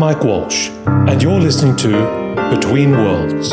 Mike 0.00 0.24
Walsh, 0.24 0.70
and 0.86 1.22
you're 1.22 1.38
listening 1.38 1.76
to 1.76 1.90
Between 2.50 2.92
Worlds. 2.92 3.52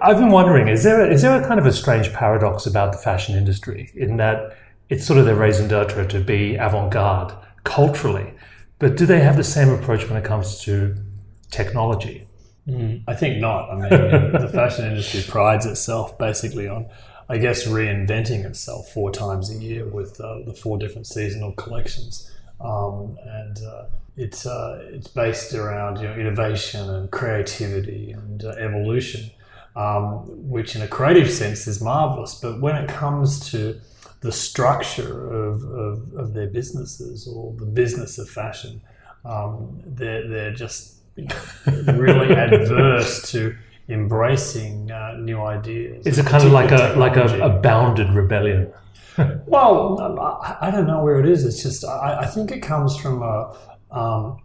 I've 0.00 0.18
been 0.18 0.30
wondering, 0.30 0.68
is 0.68 0.84
there, 0.84 1.00
a, 1.04 1.12
is 1.12 1.22
there 1.22 1.42
a 1.42 1.44
kind 1.44 1.58
of 1.58 1.66
a 1.66 1.72
strange 1.72 2.12
paradox 2.12 2.64
about 2.64 2.92
the 2.92 2.98
fashion 2.98 3.36
industry 3.36 3.90
in 3.96 4.18
that 4.18 4.56
it's 4.88 5.04
sort 5.04 5.18
of 5.18 5.26
their 5.26 5.34
raison 5.34 5.66
d'etre 5.66 6.06
to 6.06 6.20
be 6.20 6.54
avant 6.54 6.92
garde 6.92 7.32
culturally, 7.64 8.34
but 8.78 8.96
do 8.96 9.04
they 9.04 9.18
have 9.18 9.36
the 9.36 9.42
same 9.42 9.70
approach 9.70 10.08
when 10.08 10.16
it 10.16 10.24
comes 10.24 10.60
to 10.60 10.94
technology? 11.50 12.25
Mm, 12.68 13.04
I 13.06 13.14
think 13.14 13.38
not. 13.38 13.70
I 13.70 13.74
mean, 13.74 14.32
the 14.32 14.50
fashion 14.52 14.86
industry 14.86 15.22
prides 15.26 15.66
itself 15.66 16.18
basically 16.18 16.68
on, 16.68 16.86
I 17.28 17.38
guess, 17.38 17.66
reinventing 17.66 18.44
itself 18.44 18.88
four 18.88 19.10
times 19.10 19.50
a 19.50 19.54
year 19.54 19.86
with 19.86 20.20
uh, 20.20 20.40
the 20.44 20.52
four 20.52 20.78
different 20.78 21.06
seasonal 21.06 21.52
collections. 21.52 22.30
Um, 22.60 23.18
and 23.22 23.58
uh, 23.62 23.84
it's, 24.16 24.46
uh, 24.46 24.88
it's 24.90 25.08
based 25.08 25.54
around 25.54 25.98
you 26.00 26.08
know, 26.08 26.14
innovation 26.14 26.88
and 26.88 27.10
creativity 27.10 28.12
and 28.12 28.44
uh, 28.44 28.48
evolution 28.50 29.30
um, 29.76 30.48
which 30.48 30.74
in 30.74 30.82
a 30.82 30.88
creative 30.88 31.30
sense 31.30 31.66
is 31.66 31.80
marvelous. 31.80 32.34
But 32.34 32.60
when 32.60 32.76
it 32.76 32.88
comes 32.88 33.50
to 33.50 33.78
the 34.22 34.32
structure 34.32 35.32
of, 35.32 35.62
of, 35.64 36.14
of 36.14 36.32
their 36.32 36.46
businesses 36.46 37.28
or 37.28 37.52
the 37.52 37.66
business 37.66 38.18
of 38.18 38.28
fashion, 38.28 38.80
um, 39.24 39.80
they're, 39.84 40.26
they're 40.26 40.54
just 40.54 40.95
really 41.66 42.34
adverse 42.34 43.30
to 43.30 43.56
embracing 43.88 44.90
uh, 44.90 45.16
new 45.18 45.40
ideas. 45.40 46.06
Is 46.06 46.18
it 46.18 46.26
kind 46.26 46.44
of 46.44 46.52
like 46.52 46.70
a 46.72 46.94
like 46.98 47.16
a, 47.16 47.40
a, 47.40 47.48
bounded 47.48 48.10
rebellion? 48.10 48.72
well, 49.46 49.98
I, 50.42 50.68
I, 50.68 50.70
don't 50.70 50.86
know 50.86 51.02
where 51.02 51.20
it 51.20 51.28
is. 51.28 51.44
It's 51.44 51.62
just 51.62 51.84
I, 51.84 52.20
I 52.20 52.26
think 52.26 52.50
it 52.50 52.60
comes 52.60 52.96
from 52.96 53.22
a, 53.22 53.56
um, 53.90 54.42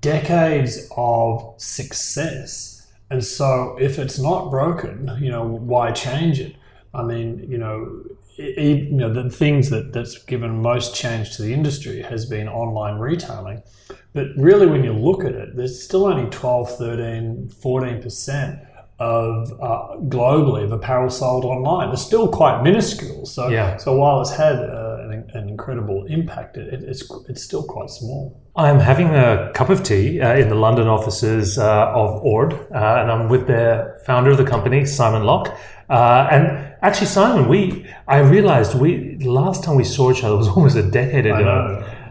decades 0.00 0.88
of 0.96 1.54
success 1.56 2.72
and 3.12 3.22
so 3.22 3.76
if 3.78 3.98
it's 3.98 4.18
not 4.18 4.48
broken, 4.48 5.18
you 5.20 5.30
know, 5.30 5.44
why 5.44 5.92
change 5.92 6.40
it? 6.40 6.56
I 6.94 7.02
mean, 7.02 7.46
you 7.46 7.58
know, 7.58 8.02
you 8.36 8.90
know 8.90 9.12
the 9.12 9.30
things 9.30 9.70
that 9.70 9.92
that's 9.92 10.18
given 10.24 10.62
most 10.62 10.94
change 10.94 11.36
to 11.36 11.42
the 11.42 11.52
industry 11.52 12.02
has 12.02 12.26
been 12.26 12.48
online 12.48 12.98
retailing. 12.98 13.62
But 14.14 14.26
really, 14.36 14.66
when 14.66 14.84
you 14.84 14.92
look 14.92 15.24
at 15.24 15.32
it, 15.32 15.56
there's 15.56 15.82
still 15.82 16.06
only 16.06 16.28
12, 16.30 16.76
13, 16.76 17.50
14% 17.62 18.66
of 18.98 19.50
uh, 19.60 19.96
globally 20.08 20.64
of 20.64 20.70
apparel 20.70 21.10
sold 21.10 21.44
online. 21.44 21.88
It's 21.90 22.02
still 22.02 22.28
quite 22.28 22.62
minuscule. 22.62 23.26
So, 23.26 23.48
yeah. 23.48 23.76
so 23.76 23.96
while 23.96 24.20
it's 24.20 24.30
had 24.30 24.56
uh, 24.56 24.98
an, 25.00 25.30
an, 25.34 25.48
incredible 25.48 26.04
impact, 26.04 26.56
it, 26.56 26.84
it's, 26.84 27.10
it's 27.28 27.42
still 27.42 27.64
quite 27.64 27.90
small. 27.90 28.40
I'm 28.54 28.78
having 28.78 29.08
a 29.08 29.50
cup 29.54 29.70
of 29.70 29.82
tea 29.82 30.20
uh, 30.20 30.36
in 30.36 30.48
the 30.50 30.54
London 30.54 30.86
offices 30.86 31.58
uh, 31.58 31.90
of 31.94 32.22
Ord, 32.22 32.52
uh, 32.52 33.00
and 33.00 33.10
I'm 33.10 33.28
with 33.28 33.46
the 33.46 34.00
founder 34.06 34.30
of 34.30 34.36
the 34.36 34.44
company, 34.44 34.84
Simon 34.84 35.24
Lock. 35.24 35.48
Uh, 35.92 36.26
and 36.30 36.74
actually, 36.80 37.06
Simon, 37.06 37.48
we 37.48 37.86
I 38.08 38.18
realized 38.18 38.74
we 38.74 39.18
last 39.18 39.62
time 39.62 39.76
we 39.76 39.84
saw 39.84 40.10
each 40.10 40.24
other 40.24 40.36
was 40.36 40.48
almost 40.56 40.76
a 40.76 40.88
decade 41.00 41.26
ago. 41.26 41.54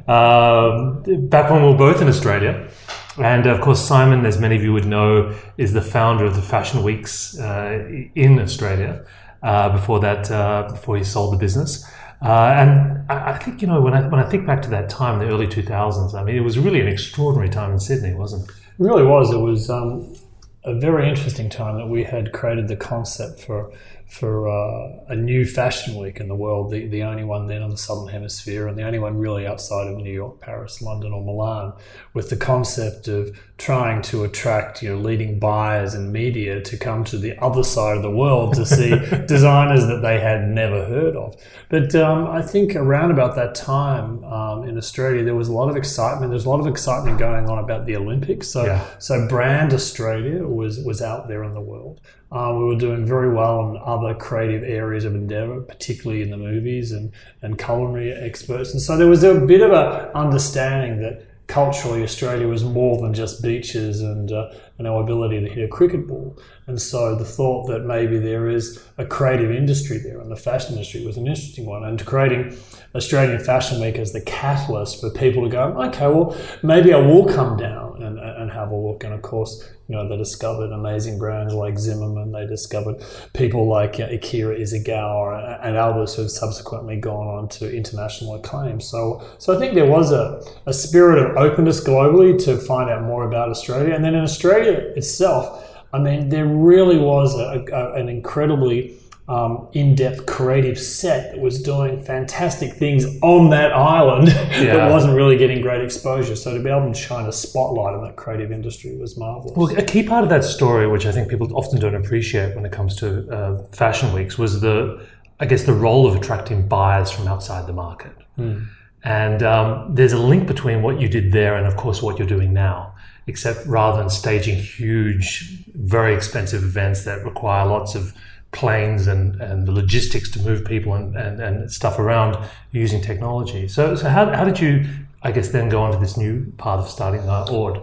Um, 0.07 1.27
back 1.29 1.49
when 1.49 1.63
we 1.63 1.69
were 1.71 1.77
both 1.77 2.01
in 2.01 2.07
Australia. 2.07 2.69
And 3.17 3.45
of 3.47 3.59
course, 3.61 3.81
Simon, 3.81 4.25
as 4.25 4.39
many 4.39 4.55
of 4.55 4.63
you 4.63 4.71
would 4.71 4.85
know, 4.85 5.35
is 5.57 5.73
the 5.73 5.81
founder 5.81 6.25
of 6.25 6.35
the 6.35 6.41
Fashion 6.41 6.83
Weeks 6.83 7.37
uh, 7.39 8.07
in 8.15 8.39
Australia. 8.39 9.05
Uh, 9.43 9.69
before 9.69 9.99
that, 9.99 10.23
before 10.71 10.95
he 10.97 11.03
sold 11.03 11.33
the 11.33 11.37
business. 11.37 11.83
Uh, 12.21 12.53
and 12.55 13.11
I, 13.11 13.31
I, 13.31 13.37
think 13.39 13.63
you 13.63 13.67
know 13.67 13.81
when 13.81 13.95
I 13.95 14.07
when 14.07 14.19
I 14.23 14.29
think 14.29 14.45
back 14.45 14.61
to 14.61 14.69
that 14.69 14.89
time, 14.89 15.17
the 15.17 15.25
early 15.25 15.47
two 15.47 15.63
thousands. 15.63 16.13
I 16.13 16.23
mean, 16.23 16.35
it 16.35 16.41
was 16.41 16.59
really 16.59 16.79
an 16.79 16.87
extraordinary 16.87 17.49
time 17.49 17.71
in 17.71 17.79
Sydney, 17.79 18.13
wasn't 18.13 18.47
it? 18.47 18.51
It 18.51 18.83
really 18.89 19.03
was. 19.03 19.33
It 19.33 19.39
was 19.39 19.71
um, 19.71 20.15
a 20.63 20.73
very 20.75 21.09
interesting 21.09 21.49
time 21.49 21.77
that 21.77 21.87
we 21.87 22.03
had 22.03 22.31
created 22.31 22.67
the 22.67 22.75
concept 22.75 23.39
for 23.39 23.71
for 24.11 24.49
uh, 24.49 25.05
a 25.07 25.15
new 25.15 25.45
fashion 25.45 25.95
week 25.95 26.19
in 26.19 26.27
the 26.27 26.35
world, 26.35 26.69
the, 26.69 26.85
the 26.87 27.01
only 27.01 27.23
one 27.23 27.47
then 27.47 27.63
on 27.63 27.69
the 27.69 27.77
southern 27.77 28.09
hemisphere, 28.09 28.67
and 28.67 28.77
the 28.77 28.83
only 28.83 28.99
one 28.99 29.17
really 29.17 29.47
outside 29.47 29.87
of 29.87 29.95
New 29.95 30.11
York, 30.11 30.41
Paris, 30.41 30.81
London, 30.81 31.13
or 31.13 31.23
Milan, 31.23 31.71
with 32.13 32.29
the 32.29 32.35
concept 32.35 33.07
of 33.07 33.39
trying 33.57 34.01
to 34.01 34.25
attract 34.25 34.83
you 34.83 34.89
know 34.89 34.97
leading 34.97 35.39
buyers 35.39 35.93
and 35.93 36.11
media 36.11 36.59
to 36.59 36.75
come 36.75 37.05
to 37.05 37.17
the 37.17 37.41
other 37.41 37.63
side 37.63 37.95
of 37.95 38.03
the 38.03 38.11
world 38.11 38.53
to 38.53 38.65
see 38.65 38.89
designers 39.27 39.87
that 39.87 40.01
they 40.01 40.19
had 40.19 40.45
never 40.45 40.83
heard 40.85 41.15
of. 41.15 41.41
But 41.69 41.95
um, 41.95 42.27
I 42.27 42.41
think 42.41 42.75
around 42.75 43.11
about 43.11 43.35
that 43.35 43.55
time 43.55 44.25
um, 44.25 44.67
in 44.67 44.77
Australia, 44.77 45.23
there 45.23 45.35
was 45.35 45.47
a 45.47 45.53
lot 45.53 45.69
of 45.69 45.77
excitement. 45.77 46.31
There's 46.31 46.45
a 46.45 46.49
lot 46.49 46.59
of 46.59 46.67
excitement 46.67 47.17
going 47.17 47.49
on 47.49 47.59
about 47.59 47.85
the 47.85 47.95
Olympics. 47.95 48.49
So 48.49 48.65
yeah. 48.65 48.85
so 48.99 49.25
Brand 49.29 49.73
Australia 49.73 50.45
was 50.45 50.79
was 50.79 51.01
out 51.01 51.29
there 51.29 51.45
in 51.45 51.53
the 51.53 51.61
world. 51.61 52.01
Uh, 52.31 52.55
we 52.57 52.63
were 52.63 52.77
doing 52.77 53.05
very 53.05 53.29
well 53.33 53.69
in 53.69 53.77
other 53.83 54.00
creative 54.15 54.63
areas 54.63 55.05
of 55.05 55.15
endeavor, 55.15 55.61
particularly 55.61 56.21
in 56.21 56.29
the 56.29 56.37
movies 56.37 56.91
and, 56.91 57.11
and 57.41 57.57
culinary 57.57 58.11
experts. 58.11 58.71
And 58.71 58.81
so 58.81 58.97
there 58.97 59.07
was 59.07 59.23
a 59.23 59.35
bit 59.35 59.61
of 59.61 59.71
a 59.71 60.11
understanding 60.15 60.99
that 61.01 61.25
culturally 61.51 62.01
Australia 62.01 62.47
was 62.47 62.63
more 62.63 63.01
than 63.01 63.13
just 63.13 63.43
beaches 63.43 64.01
and, 64.01 64.31
uh, 64.31 64.49
and 64.77 64.87
our 64.87 65.03
ability 65.03 65.41
to 65.41 65.49
hit 65.49 65.65
a 65.65 65.67
cricket 65.67 66.07
ball. 66.07 66.39
And 66.65 66.81
so 66.81 67.13
the 67.13 67.25
thought 67.25 67.67
that 67.67 67.79
maybe 67.79 68.17
there 68.17 68.47
is 68.47 68.81
a 68.97 69.05
creative 69.05 69.51
industry 69.51 69.97
there 69.97 70.21
and 70.21 70.31
the 70.31 70.37
fashion 70.37 70.73
industry 70.73 71.05
was 71.05 71.17
an 71.17 71.27
interesting 71.27 71.65
one. 71.65 71.83
And 71.83 72.03
creating 72.05 72.57
Australian 72.95 73.43
Fashion 73.43 73.81
Week 73.81 73.97
as 73.97 74.13
the 74.13 74.21
catalyst 74.21 75.01
for 75.01 75.09
people 75.09 75.43
to 75.43 75.49
go, 75.49 75.63
okay, 75.87 76.07
well, 76.07 76.37
maybe 76.63 76.93
I 76.93 76.99
will 76.99 77.25
come 77.25 77.57
down 77.57 78.01
and, 78.01 78.17
and 78.17 78.49
have 78.49 78.71
a 78.71 78.75
look. 78.75 79.03
And 79.03 79.13
of 79.13 79.21
course, 79.21 79.69
you 79.91 79.97
know, 79.97 80.07
they 80.07 80.15
discovered 80.15 80.71
amazing 80.71 81.19
brands 81.19 81.53
like 81.53 81.77
Zimmermann. 81.77 82.31
They 82.31 82.47
discovered 82.47 83.03
people 83.33 83.67
like 83.67 83.97
you 83.97 84.05
know, 84.05 84.13
Akira 84.13 84.57
Isogawa 84.57 85.59
and 85.61 85.75
others 85.75 86.15
who 86.15 86.21
have 86.21 86.31
subsequently 86.31 86.95
gone 86.95 87.27
on 87.27 87.49
to 87.49 87.75
international 87.75 88.35
acclaim. 88.35 88.79
So, 88.79 89.21
so 89.37 89.53
I 89.53 89.59
think 89.59 89.73
there 89.73 89.85
was 89.85 90.13
a, 90.13 90.41
a 90.65 90.73
spirit 90.73 91.19
of 91.19 91.35
openness 91.35 91.83
globally 91.83 92.41
to 92.45 92.57
find 92.57 92.89
out 92.89 93.03
more 93.03 93.27
about 93.27 93.49
Australia. 93.49 93.93
And 93.93 94.05
then 94.05 94.15
in 94.15 94.23
Australia 94.23 94.77
itself, 94.95 95.67
I 95.91 95.99
mean, 95.99 96.29
there 96.29 96.45
really 96.45 96.97
was 96.97 97.37
a, 97.37 97.65
a, 97.73 97.93
an 97.95 98.07
incredibly 98.07 98.95
um, 99.31 99.69
in-depth 99.71 100.25
creative 100.25 100.77
set 100.77 101.31
that 101.31 101.39
was 101.39 101.63
doing 101.63 102.03
fantastic 102.03 102.73
things 102.73 103.05
on 103.21 103.49
that 103.51 103.71
island 103.71 104.27
yeah. 104.51 104.73
that 104.73 104.91
wasn't 104.91 105.15
really 105.15 105.37
getting 105.37 105.61
great 105.61 105.81
exposure. 105.81 106.35
So 106.35 106.53
to 106.53 106.61
be 106.61 106.69
able 106.69 106.91
to 106.91 106.99
shine 106.99 107.25
a 107.27 107.31
spotlight 107.31 107.93
on 107.95 108.03
that 108.03 108.17
creative 108.17 108.51
industry 108.51 108.97
was 108.97 109.15
marvelous. 109.17 109.55
Well, 109.55 109.69
a 109.77 109.83
key 109.83 110.03
part 110.03 110.25
of 110.25 110.29
that 110.31 110.43
story, 110.43 110.85
which 110.85 111.05
I 111.05 111.13
think 111.13 111.29
people 111.29 111.47
often 111.55 111.79
don't 111.79 111.95
appreciate 111.95 112.57
when 112.57 112.65
it 112.65 112.73
comes 112.73 112.97
to 112.97 113.29
uh, 113.29 113.63
fashion 113.71 114.11
weeks, 114.11 114.37
was 114.37 114.59
the, 114.59 115.07
I 115.39 115.45
guess, 115.45 115.63
the 115.63 115.73
role 115.73 116.05
of 116.07 116.15
attracting 116.17 116.67
buyers 116.67 117.09
from 117.09 117.29
outside 117.29 117.67
the 117.67 117.73
market. 117.73 118.11
Mm. 118.37 118.67
And 119.05 119.43
um, 119.43 119.95
there's 119.95 120.13
a 120.13 120.19
link 120.19 120.45
between 120.45 120.81
what 120.81 120.99
you 120.99 121.07
did 121.07 121.31
there 121.31 121.55
and, 121.55 121.65
of 121.65 121.77
course, 121.77 122.01
what 122.01 122.19
you're 122.19 122.27
doing 122.27 122.51
now. 122.51 122.95
Except 123.27 123.65
rather 123.65 123.99
than 123.99 124.09
staging 124.09 124.57
huge, 124.57 125.63
very 125.73 126.13
expensive 126.13 126.63
events 126.63 127.05
that 127.05 127.23
require 127.23 127.65
lots 127.65 127.95
of 127.95 128.13
planes 128.51 129.07
and, 129.07 129.39
and 129.41 129.67
the 129.67 129.71
logistics 129.71 130.29
to 130.31 130.39
move 130.41 130.65
people 130.65 130.93
and, 130.93 131.15
and, 131.15 131.41
and 131.41 131.71
stuff 131.71 131.99
around 131.99 132.37
using 132.71 133.01
technology. 133.01 133.67
So, 133.67 133.95
so 133.95 134.09
how, 134.09 134.31
how 134.33 134.43
did 134.43 134.59
you, 134.59 134.85
I 135.21 135.31
guess, 135.31 135.49
then 135.49 135.69
go 135.69 135.81
on 135.81 135.91
to 135.91 135.97
this 135.97 136.17
new 136.17 136.51
path 136.57 136.79
of 136.79 136.89
starting 136.89 137.27
uh, 137.27 137.45
Ord? 137.49 137.81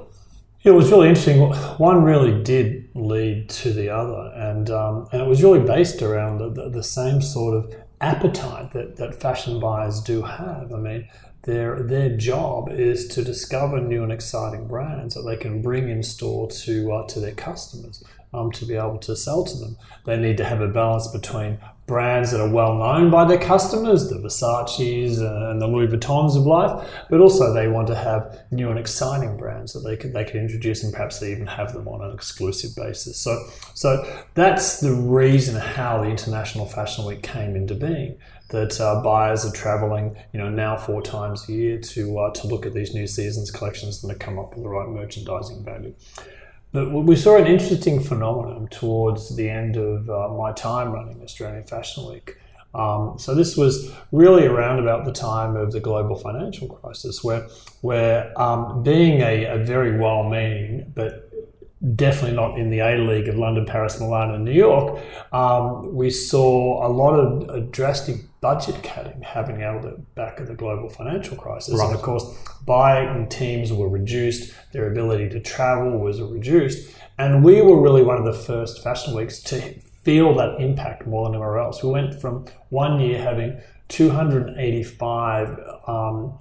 It 0.64 0.72
was 0.72 0.90
really 0.90 1.08
interesting. 1.08 1.40
One 1.78 2.02
really 2.02 2.42
did 2.42 2.88
lead 2.94 3.48
to 3.50 3.72
the 3.72 3.88
other, 3.90 4.32
and 4.34 4.68
um, 4.70 5.08
and 5.12 5.22
it 5.22 5.28
was 5.28 5.42
really 5.42 5.60
based 5.60 6.02
around 6.02 6.38
the, 6.38 6.50
the, 6.50 6.68
the, 6.68 6.82
same 6.82 7.22
sort 7.22 7.54
of 7.54 7.74
appetite 8.00 8.72
that, 8.72 8.96
that 8.96 9.14
fashion 9.14 9.60
buyers 9.60 10.00
do 10.00 10.22
have. 10.22 10.72
I 10.72 10.76
mean, 10.76 11.08
their 11.42 11.84
their 11.84 12.16
job 12.16 12.70
is 12.70 13.06
to 13.08 13.22
discover 13.22 13.80
new 13.80 14.02
and 14.02 14.10
exciting 14.10 14.66
brands 14.66 15.14
that 15.14 15.22
they 15.22 15.36
can 15.36 15.62
bring 15.62 15.88
in 15.88 16.02
store 16.02 16.50
to 16.50 16.92
uh, 16.92 17.06
to 17.06 17.20
their 17.20 17.34
customers 17.34 18.02
um, 18.32 18.52
to 18.52 18.64
be 18.64 18.76
able 18.76 18.98
to 18.98 19.16
sell 19.16 19.44
to 19.44 19.56
them. 19.56 19.76
They 20.06 20.16
need 20.16 20.36
to 20.38 20.44
have 20.44 20.60
a 20.60 20.68
balance 20.68 21.08
between 21.08 21.58
brands 21.88 22.30
that 22.30 22.40
are 22.40 22.48
well 22.48 22.74
known 22.74 23.10
by 23.10 23.24
their 23.24 23.38
customers, 23.38 24.08
the 24.08 24.16
Versace's 24.16 25.18
and 25.18 25.60
the 25.60 25.66
Louis 25.66 25.88
Vuittons 25.88 26.36
of 26.36 26.46
life, 26.46 26.88
but 27.10 27.18
also 27.18 27.52
they 27.52 27.66
want 27.66 27.88
to 27.88 27.96
have 27.96 28.44
new 28.52 28.68
and 28.68 28.78
exciting 28.78 29.36
brands 29.36 29.72
that 29.72 29.80
they 29.80 29.96
can 29.96 30.12
they 30.12 30.24
can 30.24 30.38
introduce 30.38 30.84
and 30.84 30.92
perhaps 30.92 31.20
even 31.22 31.46
have 31.46 31.72
them 31.72 31.88
on 31.88 32.02
an 32.02 32.14
exclusive 32.14 32.76
basis. 32.76 33.18
So 33.18 33.48
so 33.74 34.22
that's 34.34 34.80
the 34.80 34.92
reason 34.92 35.58
how 35.58 36.02
the 36.02 36.10
International 36.10 36.66
Fashion 36.66 37.04
Week 37.06 37.22
came 37.22 37.56
into 37.56 37.74
being. 37.74 38.18
That 38.50 38.80
uh, 38.80 39.02
buyers 39.02 39.44
are 39.44 39.52
traveling, 39.52 40.16
you 40.32 40.40
know, 40.40 40.48
now 40.48 40.78
four 40.78 41.02
times 41.02 41.46
a 41.48 41.52
year 41.52 41.78
to 41.78 42.18
uh, 42.18 42.30
to 42.32 42.46
look 42.46 42.64
at 42.64 42.72
these 42.72 42.94
new 42.94 43.06
seasons 43.06 43.50
collections 43.50 44.02
and 44.02 44.12
to 44.12 44.18
come 44.18 44.38
up 44.38 44.54
with 44.54 44.62
the 44.62 44.70
right 44.70 44.88
merchandising 44.88 45.64
value. 45.64 45.94
But 46.72 46.90
we 46.92 47.16
saw 47.16 47.36
an 47.36 47.46
interesting 47.46 48.00
phenomenon 48.00 48.68
towards 48.70 49.34
the 49.36 49.48
end 49.48 49.76
of 49.76 50.10
uh, 50.10 50.28
my 50.28 50.52
time 50.52 50.92
running 50.92 51.22
Australian 51.22 51.64
Fashion 51.64 52.06
Week. 52.10 52.36
Um, 52.74 53.18
so 53.18 53.34
this 53.34 53.56
was 53.56 53.90
really 54.12 54.46
around 54.46 54.78
about 54.78 55.06
the 55.06 55.12
time 55.12 55.56
of 55.56 55.72
the 55.72 55.80
global 55.80 56.16
financial 56.16 56.68
crisis, 56.68 57.24
where 57.24 57.48
where 57.80 58.38
um, 58.40 58.82
being 58.82 59.22
a, 59.22 59.46
a 59.46 59.64
very 59.64 59.98
well-meaning 59.98 60.92
but 60.94 61.28
definitely 61.94 62.36
not 62.36 62.58
in 62.58 62.70
the 62.70 62.80
A 62.80 62.98
League 62.98 63.28
of 63.28 63.36
London, 63.36 63.64
Paris, 63.64 63.98
Milan, 64.00 64.34
and 64.34 64.44
New 64.44 64.52
York, 64.52 65.00
um, 65.32 65.94
we 65.94 66.10
saw 66.10 66.86
a 66.86 66.90
lot 66.90 67.14
of 67.14 67.48
a 67.48 67.60
drastic 67.60 68.16
budget 68.40 68.82
cutting 68.82 69.22
happening 69.22 69.62
out 69.62 69.76
of 69.76 69.82
the 69.82 69.98
back 70.14 70.38
of 70.40 70.46
the 70.46 70.54
global 70.54 70.88
financial 70.88 71.36
crisis. 71.36 71.78
Right. 71.78 71.86
And 71.86 71.94
of 71.94 72.02
course, 72.02 72.24
buying 72.64 73.28
teams 73.28 73.72
were 73.72 73.88
reduced, 73.88 74.54
their 74.72 74.90
ability 74.90 75.28
to 75.30 75.40
travel 75.40 75.98
was 75.98 76.20
reduced. 76.20 76.94
And 77.18 77.44
we 77.44 77.60
were 77.62 77.80
really 77.80 78.02
one 78.02 78.18
of 78.18 78.24
the 78.24 78.32
first 78.32 78.82
fashion 78.82 79.14
weeks 79.14 79.40
to 79.44 79.60
feel 80.02 80.34
that 80.36 80.60
impact 80.60 81.06
more 81.06 81.26
than 81.26 81.34
anywhere 81.34 81.58
else. 81.58 81.82
We 81.82 81.90
went 81.90 82.20
from 82.20 82.46
one 82.68 83.00
year 83.00 83.20
having 83.20 83.60
285 83.88 85.58
um, 85.86 86.38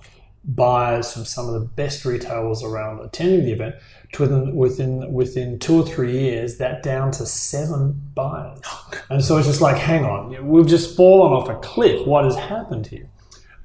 buyers 0.47 1.11
from 1.11 1.25
some 1.25 1.47
of 1.47 1.53
the 1.53 1.67
best 1.67 2.05
retailers 2.05 2.63
around 2.63 3.01
attending 3.01 3.43
the 3.43 3.51
event 3.51 3.75
to 4.13 4.21
within 4.23 4.55
within 4.55 5.13
within 5.13 5.59
two 5.59 5.81
or 5.81 5.85
three 5.85 6.13
years 6.13 6.57
that 6.57 6.81
down 6.81 7.11
to 7.11 7.25
seven 7.25 8.01
buyers. 8.15 8.59
And 9.09 9.23
so 9.23 9.37
it's 9.37 9.47
just 9.47 9.61
like 9.61 9.77
hang 9.77 10.05
on 10.05 10.47
we've 10.47 10.67
just 10.67 10.95
fallen 10.95 11.33
off 11.33 11.49
a 11.49 11.55
cliff. 11.59 12.07
What 12.07 12.23
has 12.23 12.35
happened 12.35 12.87
here? 12.87 13.09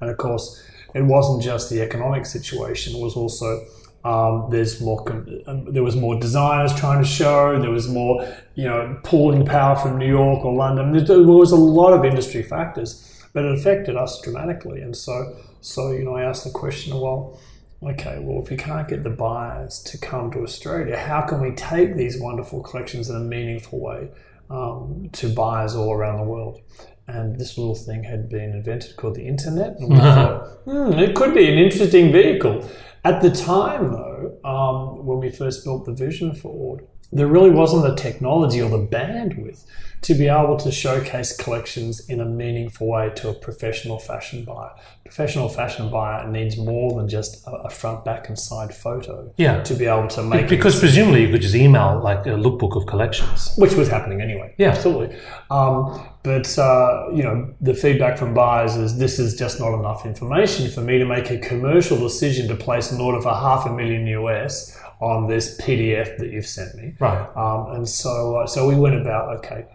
And 0.01 0.11
of 0.11 0.17
course 0.17 0.61
it 0.95 1.03
wasn't 1.03 1.43
just 1.43 1.71
the 1.71 1.81
economic 1.81 2.27
situation 2.27 2.97
it 2.97 3.03
was 3.03 3.15
also 3.15 3.65
um, 4.05 4.49
there's 4.51 4.81
more 4.81 5.09
um, 5.47 5.73
there 5.73 5.85
was 5.85 5.95
more 5.95 6.19
designers 6.19 6.75
trying 6.75 7.01
to 7.01 7.09
show 7.09 7.57
there 7.61 7.71
was 7.71 7.89
more 7.89 8.27
you 8.57 8.65
know 8.65 8.99
pulling 9.05 9.47
power 9.47 9.77
from 9.77 9.97
New 9.97 10.09
York 10.09 10.45
or 10.45 10.53
London. 10.53 11.05
There 11.05 11.23
was 11.23 11.53
a 11.53 11.57
lot 11.57 11.93
of 11.93 12.05
industry 12.05 12.43
factors 12.43 13.09
but 13.33 13.45
it 13.45 13.59
affected 13.59 13.97
us 13.97 14.21
dramatically. 14.21 14.81
And 14.81 14.97
so 14.97 15.37
so, 15.63 15.93
you 15.93 16.05
know, 16.05 16.17
I 16.17 16.25
asked 16.25 16.45
the 16.45 16.51
question, 16.51 16.93
of 16.93 17.01
well, 17.01 17.41
okay, 17.83 18.19
well, 18.21 18.43
if 18.43 18.51
we 18.51 18.57
can't 18.57 18.89
get 18.89 19.05
the 19.05 19.11
buyers 19.11 19.81
to 19.85 19.97
come 19.97 20.31
to 20.33 20.43
Australia, 20.43 20.99
how 20.99 21.23
can 21.23 21.41
we 21.41 21.53
take 21.53 21.97
these 21.97 22.21
wonderful 22.21 22.63
collections 22.63 23.09
in 23.09 23.17
a 23.17 23.21
meaningful 23.21 23.81
way 23.81 24.11
um, 24.51 25.09
to 25.13 25.33
buyers 25.33 25.77
all 25.77 25.93
around 25.93 26.19
the 26.19 26.25
world? 26.25 26.61
And 27.07 27.39
this 27.39 27.57
little 27.57 27.77
thing 27.77 28.03
had 28.03 28.29
been 28.29 28.51
invented 28.51 28.97
called 28.97 29.15
the 29.15 29.27
internet. 29.27 29.77
And 29.79 29.91
we 29.91 29.97
thought, 29.99 30.49
hmm, 30.65 30.93
it 30.95 31.15
could 31.15 31.33
be 31.33 31.49
an 31.49 31.59
interesting 31.59 32.11
vehicle. 32.11 32.69
At 33.05 33.23
the 33.23 33.31
time, 33.31 33.93
though, 33.93 34.39
um, 34.45 35.07
when 35.07 35.19
we 35.19 35.31
first 35.31 35.65
built 35.65 35.85
the 35.85 35.93
vision 35.93 36.35
for 36.35 36.49
Ord, 36.49 36.87
there 37.13 37.27
really 37.27 37.51
wasn't 37.51 37.83
the 37.83 37.95
technology 37.95 38.61
or 38.61 38.71
the 38.71 38.87
bandwidth 38.87 39.65
to 40.03 40.15
be 40.15 40.27
able 40.27 40.57
to 40.57 40.71
showcase 40.73 41.37
collections 41.37 42.09
in 42.09 42.21
a 42.21 42.25
meaningful 42.25 42.89
way 42.89 43.11
to 43.15 43.29
a 43.29 43.33
professional 43.33 44.01
fashion 44.01 44.45
buyer. 44.45 44.73
Professional 45.05 45.49
fashion 45.49 45.91
buyer 45.91 46.29
needs 46.29 46.57
more 46.57 46.99
than 46.99 47.09
just 47.09 47.45
a 47.47 47.71
front, 47.71 48.05
back, 48.05 48.29
and 48.29 48.37
side 48.37 48.75
photo. 48.75 49.33
Yeah. 49.37 49.63
To 49.63 49.75
be 49.75 49.87
able 49.87 50.09
to 50.09 50.23
make 50.25 50.49
because 50.49 50.79
presumably 50.81 51.23
you 51.25 51.31
could 51.31 51.43
just 51.43 51.55
email 51.55 52.01
like 52.03 52.27
a 52.27 52.31
lookbook 52.31 52.77
of 52.77 52.87
collections, 52.87 53.53
which 53.57 53.75
was 53.75 53.89
happening 53.89 54.21
anyway. 54.21 54.55
Yeah, 54.59 54.71
absolutely. 54.71 55.17
Um, 55.51 56.05
but 56.25 56.59
uh, 56.59 57.09
you 57.13 57.23
know, 57.23 57.55
the 57.61 57.75
feedback 57.75 58.19
from 58.19 58.35
buyers 58.35 58.75
is 58.75 58.99
this 58.99 59.21
is 59.21 59.37
just 59.37 59.61
not 59.61 59.79
enough 59.79 60.05
information 60.05 60.69
for 60.69 60.81
me 60.81 60.99
to 60.99 61.05
make 61.05 61.31
a 61.31 61.39
commercial 61.39 61.99
decision 61.99 62.49
to 62.49 62.57
place 62.57 62.91
an 62.91 63.01
order 63.01 63.21
for 63.21 63.31
half 63.31 63.67
a 63.67 63.73
million 63.73 64.07
US 64.07 64.77
on 65.03 65.27
this 65.27 65.61
PDF 65.61 66.17
that 66.19 66.31
you've 66.31 66.47
sent 66.47 66.75
me. 66.77 66.95
Right. 67.01 67.29
Um, 67.37 67.75
and 67.77 67.89
so, 67.89 68.37
uh, 68.37 68.47
so 68.47 68.69
we 68.69 68.77
went 68.77 68.95
about 68.95 69.37
okay 69.39 69.67